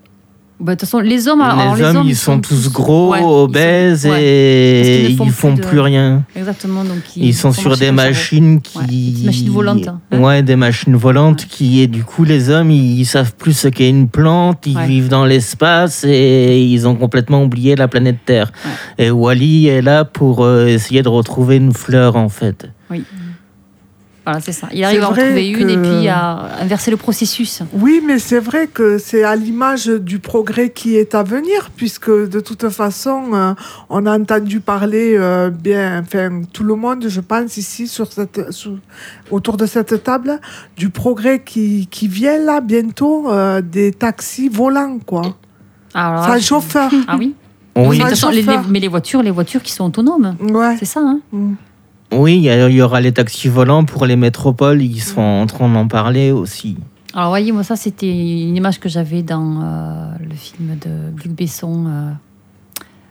Bah, 0.59 0.75
De 0.75 0.79
toute 0.79 0.89
façon, 0.89 0.99
les 0.99 1.27
hommes. 1.29 1.39
alors, 1.39 1.75
les 1.75 1.81
les 1.83 1.87
hommes, 1.87 2.07
ils 2.07 2.15
sont 2.17 2.39
tous 2.41 2.69
gros, 2.69 3.11
ouais, 3.11 3.19
ils 3.19 3.23
sont- 3.23 3.29
obèses 3.29 4.05
ouais. 4.05 4.21
et 4.23 5.05
qu'ils 5.07 5.11
ne 5.13 5.17
font 5.17 5.25
ils 5.25 5.31
font 5.31 5.53
plus 5.55 5.61
de- 5.63 5.67
plus 5.67 5.79
rien. 5.79 6.23
Exactement. 6.35 6.83
Donc, 6.83 6.97
Ils, 7.15 7.33
sont 7.33 7.53
font 7.53 7.61
sur 7.61 7.77
des 7.77 7.91
machines 7.91 8.59
qui. 8.59 8.77
Ouais, 8.77 8.85
des 8.87 9.25
machines 9.25 9.49
volantes, 9.49 9.87
hein. 9.87 9.99
Ouais, 10.19 10.43
des 10.43 10.57
machines 10.57 10.95
volantes 10.97 11.45
qui, 11.45 11.79
et 11.79 11.87
du 11.87 12.03
coup, 12.03 12.25
les 12.25 12.49
hommes, 12.49 12.71
ils, 12.71 13.05
savent 13.05 13.33
plus 13.35 13.53
ce 13.53 13.69
qu'est 13.69 13.89
une 13.89 14.09
plante, 14.09 14.65
ils 14.67 14.77
vivent 14.79 15.07
dans 15.07 15.23
l'espace 15.25 16.03
et 16.03 16.61
ils 16.61 16.87
ont 16.87 16.95
complètement 16.95 17.41
oublié 17.43 17.77
la 17.77 17.87
planète 17.87 18.17
Terre. 18.25 18.51
Et 18.97 19.11
Wally 19.11 19.67
est 19.67 19.81
là 19.81 20.03
pour 20.03 20.43
euh, 20.43 20.67
essayer 20.67 21.01
de 21.03 21.09
retrouver 21.09 21.55
une 21.55 21.73
fleur, 21.73 22.17
en 22.17 22.27
fait. 22.27 22.69
Oui. 22.91 23.03
Voilà, 24.25 24.41
c'est 24.41 24.51
ça. 24.51 24.67
Il 24.73 24.83
arrive 24.83 25.01
à 25.03 25.09
en 25.09 25.13
trouver 25.13 25.49
une 25.49 25.69
et 25.69 25.77
puis 25.77 26.07
à 26.07 26.61
inverser 26.61 26.91
le 26.91 26.97
processus. 26.97 27.61
Oui, 27.73 28.01
mais 28.05 28.19
c'est 28.19 28.39
vrai 28.39 28.67
que 28.67 28.97
c'est 28.99 29.23
à 29.23 29.35
l'image 29.35 29.87
du 29.87 30.19
progrès 30.19 30.69
qui 30.69 30.97
est 30.97 31.15
à 31.15 31.23
venir, 31.23 31.71
puisque 31.75 32.09
de 32.11 32.39
toute 32.39 32.69
façon, 32.69 33.23
euh, 33.33 33.53
on 33.89 34.05
a 34.05 34.19
entendu 34.19 34.59
parler 34.59 35.15
euh, 35.17 35.49
bien, 35.49 36.01
enfin, 36.01 36.41
tout 36.53 36.63
le 36.63 36.75
monde, 36.75 37.05
je 37.07 37.21
pense, 37.21 37.57
ici, 37.57 37.87
sur 37.87 38.11
cette, 38.11 38.39
autour 39.31 39.57
de 39.57 39.65
cette 39.65 40.03
table, 40.03 40.39
du 40.77 40.89
progrès 40.89 41.41
qui, 41.43 41.87
qui 41.89 42.07
vient 42.07 42.37
là 42.37 42.61
bientôt, 42.61 43.29
euh, 43.31 43.61
des 43.61 43.91
taxis 43.93 44.49
volants, 44.49 44.99
quoi. 45.05 45.23
Alors, 45.95 46.25
Sans 46.25 46.39
chauffeur. 46.39 46.91
Ah 47.07 47.15
oui 47.17 47.33
Oui, 47.75 47.83
Mais, 47.83 47.95
de 47.97 48.01
toute 48.01 48.09
façon, 48.11 48.29
les- 48.29 48.43
chauffeur. 48.43 48.61
les- 48.63 48.69
mais 48.69 48.79
les 48.79 48.87
voitures, 48.89 49.23
les 49.23 49.31
voitures 49.31 49.63
qui 49.63 49.71
sont 49.71 49.85
autonomes, 49.85 50.35
Ouais. 50.41 50.75
c'est 50.77 50.85
ça. 50.85 50.99
Hein 50.99 51.19
Mm. 51.31 51.53
Oui, 52.11 52.37
il 52.37 52.71
y, 52.73 52.81
aura 52.81 53.01
les 53.01 53.11
taxis 53.11 53.47
volants 53.49 53.85
pour 53.85 54.05
les 54.05 54.15
métropoles, 54.15 54.81
ils 54.81 55.01
sont 55.01 55.21
en 55.21 55.45
train 55.45 55.69
d'en 55.69 55.87
parler 55.87 56.31
aussi. 56.31 56.77
Alors, 57.13 57.29
voyez, 57.29 57.51
moi, 57.51 57.63
ça, 57.63 57.75
c'était 57.75 58.09
une 58.09 58.55
image 58.55 58.79
que 58.79 58.89
j'avais 58.89 59.23
dans 59.23 59.61
euh, 59.61 60.11
le 60.27 60.35
film 60.35 60.77
de 60.79 61.21
Luc 61.23 61.33
Besson. 61.35 61.85
euh, 61.87 62.11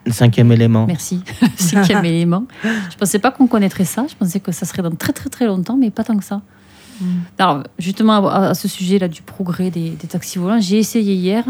Le 0.07 0.13
cinquième 0.13 0.51
élément. 0.53 0.87
merci, 0.87 1.21
cinquième 1.57 2.05
élément. 2.13 2.45
Je 2.65 2.97
pensais 2.97 3.19
pas 3.19 3.31
qu'on 3.31 3.47
connaîtrait 3.47 3.85
ça. 3.85 4.07
Je 4.09 4.15
pensais 4.15 4.41
que 4.41 4.53
ça 4.53 4.67
serait 4.67 4.83
dans 4.83 4.91
très, 4.95 5.13
très, 5.13 5.29
très 5.31 5.47
longtemps, 5.47 5.77
mais 5.77 5.91
pas 5.91 6.05
tant 6.05 6.17
que 6.17 6.25
ça. 6.25 6.43
Mm. 7.01 7.05
Alors, 7.39 7.63
justement, 7.79 8.29
à, 8.29 8.49
à 8.51 8.55
ce 8.55 8.69
sujet-là 8.69 9.09
du 9.09 9.23
progrès 9.23 9.71
des, 9.71 9.91
des 9.91 10.07
taxis 10.09 10.39
volants, 10.39 10.61
j'ai 10.61 10.79
essayé 10.79 11.15
hier 11.15 11.45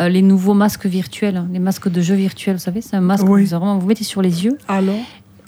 euh, 0.00 0.08
les 0.08 0.22
nouveaux 0.22 0.54
masques 0.54 0.86
virtuels, 0.86 1.44
les 1.52 1.58
masques 1.58 1.88
de 1.90 2.00
jeu 2.00 2.14
virtuels. 2.14 2.56
Vous 2.56 2.62
savez, 2.62 2.80
c'est 2.82 2.96
un 2.96 3.00
masque 3.02 3.24
Oui. 3.26 3.44
que 3.44 3.48
vous, 3.50 3.56
vraiment, 3.58 3.78
vous 3.78 3.86
mettez 3.86 4.04
sur 4.04 4.22
les 4.22 4.44
yeux. 4.44 4.56
Alors 4.68 4.94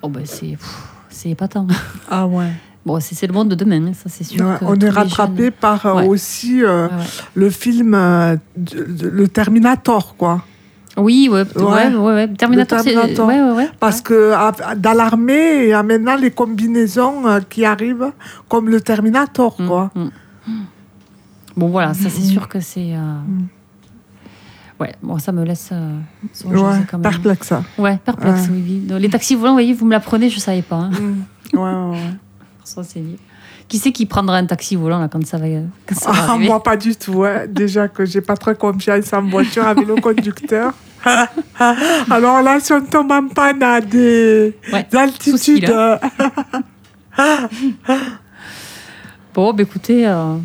Oh, 0.05 0.09
ben, 0.09 0.23
c'est 0.25 0.47
pff, 0.57 0.89
c'est 1.23 1.31
épatant. 1.31 1.67
Ah 2.11 2.27
ouais. 2.27 2.51
Bon, 2.85 2.99
c'est 3.01 3.27
le 3.29 3.33
monde 3.33 3.49
de 3.51 3.55
demain, 3.55 3.81
hein, 3.87 3.93
ça, 3.95 4.09
c'est 4.09 4.25
sûr. 4.25 4.45
Ouais, 4.45 4.57
on 4.63 4.75
est 4.75 4.89
rattrapé 4.91 5.45
jeunes- 5.45 5.53
par 5.53 5.87
euh, 5.87 5.95
Ouais. 5.95 6.07
aussi 6.09 6.65
euh, 6.65 6.89
Ouais, 6.89 6.93
le 7.35 7.49
film 7.51 7.95
euh, 7.95 8.37
de- 8.57 8.83
de- 8.85 9.09
Le 9.09 9.29
Terminator, 9.29 10.17
quoi. 10.17 10.43
Oui, 10.97 11.29
ouais, 11.31 11.45
ouais. 11.57 12.29
Terminator. 12.37 12.83
Terminator. 12.83 13.31
Parce 13.79 14.01
que 14.03 14.33
à- 14.33 14.75
dans 14.75 14.93
l'armée, 14.95 15.63
il 15.65 15.69
y 15.69 15.73
a 15.73 15.83
maintenant 15.85 16.17
les 16.17 16.33
combinaisons 16.33 17.23
qui 17.49 17.65
arrivent 17.65 18.11
comme 18.49 18.69
le 18.69 18.81
Terminator, 18.81 19.55
Mm, 19.61 19.67
quoi. 19.69 19.91
mm. 19.95 20.09
Bon, 21.57 21.69
voilà, 21.69 21.95
ça, 21.95 22.09
c'est 22.11 22.21
Mm. 22.23 22.33
sûr 22.35 22.49
que 22.49 22.59
c'est. 22.61 22.95
Ouais, 24.83 24.95
bon, 25.03 25.19
ça 25.19 25.33
me 25.33 25.45
laisse 25.45 25.71
euh, 25.73 25.99
songer 26.33 26.57
Ouais, 26.57 26.79
quand 26.91 26.99
même. 26.99 27.11
perplexe. 27.11 27.53
Ouais, 27.79 27.99
perplexe, 28.05 28.43
Ouais. 28.43 28.49
oui, 28.53 28.65
oui. 28.67 28.79
Donc, 28.81 29.01
les 29.01 29.09
taxis 29.09 29.35
volants, 29.35 29.51
vous 29.53 29.57
voyez, 29.57 29.73
vous 29.75 29.87
me 29.87 29.93
l'apprenez, 29.93 30.29
je 30.31 30.39
savais 30.39 30.63
pas. 30.63 30.77
Hein. 30.77 30.91
Mm. 30.91 31.59
Ouais, 31.59 31.97
ouais. 31.97 31.99
Ça, 32.65 32.83
c'est 32.85 33.01
dit. 33.01 33.17
Qui 33.69 33.79
c'est 33.79 33.93
qui 33.93 34.05
prendra 34.07 34.37
un 34.37 34.45
taxi 34.47 34.77
volant 34.77 34.99
là, 35.01 35.09
quand 35.09 35.25
ça 35.27 35.39
va, 35.39 35.47
quand 35.87 35.95
ça 35.95 36.11
va 36.13 36.19
Ah, 36.21 36.31
arriver? 36.33 36.47
moi, 36.49 36.63
pas 36.63 36.77
du 36.77 36.95
tout. 36.95 37.25
hein. 37.25 37.47
Déjà 37.49 37.89
que 37.89 38.05
j'ai 38.05 38.21
pas 38.21 38.37
très 38.37 38.55
confiance 38.55 39.13
en 39.13 39.23
voiture 39.23 39.67
avec 39.67 39.87
le 39.87 39.95
conducteur. 39.97 40.75
Alors 42.11 42.43
là, 42.43 42.59
si 42.61 42.73
on 42.73 42.81
tombe 42.85 43.11
en 43.11 43.29
panne 43.29 43.63
à 43.63 43.81
des 43.81 44.55
altitudes. 44.93 45.73
Bon, 49.35 49.53
bah, 49.55 49.63
écoutez, 49.63 50.07
euh, 50.07 50.37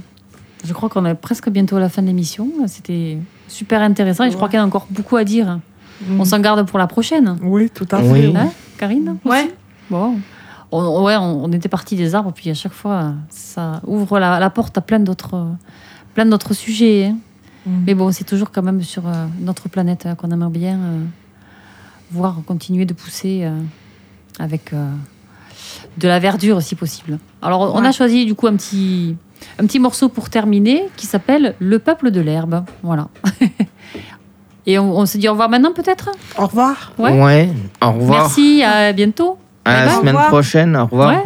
je 0.63 0.73
crois 0.73 0.89
qu'on 0.89 1.05
est 1.05 1.15
presque 1.15 1.49
bientôt 1.49 1.75
à 1.75 1.79
la 1.79 1.89
fin 1.89 2.01
de 2.01 2.07
l'émission. 2.07 2.49
C'était 2.67 3.17
super 3.47 3.81
intéressant 3.81 4.23
et 4.25 4.31
je 4.31 4.35
crois 4.35 4.49
qu'il 4.49 4.57
y 4.57 4.61
a 4.61 4.65
encore 4.65 4.87
beaucoup 4.89 5.15
à 5.17 5.23
dire. 5.23 5.59
Mm. 6.07 6.19
On 6.21 6.25
s'en 6.25 6.39
garde 6.39 6.65
pour 6.67 6.79
la 6.79 6.87
prochaine. 6.87 7.37
Oui, 7.41 7.69
tout 7.73 7.87
à 7.91 8.01
Oui. 8.01 8.21
fait. 8.31 8.35
Hein, 8.37 8.49
Karine 8.77 9.09
aussi 9.23 9.27
Ouais. 9.27 9.53
Bon. 9.89 10.15
On, 10.71 11.03
ouais, 11.03 11.15
on, 11.15 11.49
était 11.53 11.69
parti 11.69 11.95
des 11.95 12.13
arbres, 12.13 12.33
puis 12.33 12.49
à 12.49 12.53
chaque 12.53 12.73
fois, 12.73 13.13
ça 13.29 13.81
ouvre 13.87 14.19
la, 14.19 14.39
la 14.39 14.49
porte 14.49 14.77
à 14.77 14.81
plein 14.81 14.99
d'autres, 14.99 15.47
plein 16.13 16.25
d'autres 16.25 16.53
sujets. 16.53 17.05
hein. 17.05 17.17
Mm. 17.65 17.83
Mais 17.87 17.93
bon, 17.95 18.11
c'est 18.11 18.25
toujours 18.25 18.51
quand 18.51 18.63
même 18.63 18.81
sur 18.83 19.07
euh, 19.07 19.25
notre 19.39 19.69
planète 19.69 20.05
euh, 20.05 20.15
qu'on 20.15 20.29
aimerait 20.31 20.49
bien 20.51 20.77
euh, 20.77 21.03
voir 22.11 22.35
continuer 22.45 22.85
de 22.85 22.93
pousser 22.93 23.41
euh, 23.43 23.57
avec 24.39 24.73
euh, 24.73 24.89
de 25.97 26.07
la 26.07 26.19
verdure 26.19 26.61
si 26.61 26.75
possible. 26.75 27.17
Alors, 27.41 27.73
on 27.75 27.83
a 27.83 27.91
choisi 27.91 28.25
du 28.25 28.35
coup 28.35 28.47
un 28.47 28.55
petit, 28.55 29.15
un 29.59 29.65
petit 29.65 29.79
morceau 29.79 30.09
pour 30.09 30.29
terminer 30.29 30.89
qui 30.95 31.05
s'appelle 31.05 31.55
Le 31.59 31.79
peuple 31.79 32.11
de 32.11 32.21
l'herbe. 32.21 32.63
Voilà. 32.83 33.07
Et 34.65 34.77
on, 34.79 34.97
on 34.97 35.05
se 35.05 35.17
dit 35.17 35.27
au 35.29 35.31
revoir 35.31 35.49
maintenant 35.49 35.71
peut-être? 35.73 36.09
Au 36.37 36.45
revoir. 36.47 36.91
Ouais. 36.97 37.11
Ouais. 37.21 37.49
Au 37.81 37.91
revoir. 37.93 38.21
Merci, 38.23 38.63
à 38.63 38.91
bientôt. 38.93 39.37
À 39.63 39.85
la 39.85 39.91
semaine 39.91 40.15
Au 40.15 40.17
revoir. 40.17 40.27
prochaine. 40.27 40.75
Au 40.75 40.85
revoir. 40.85 41.09
Ouais. 41.09 41.23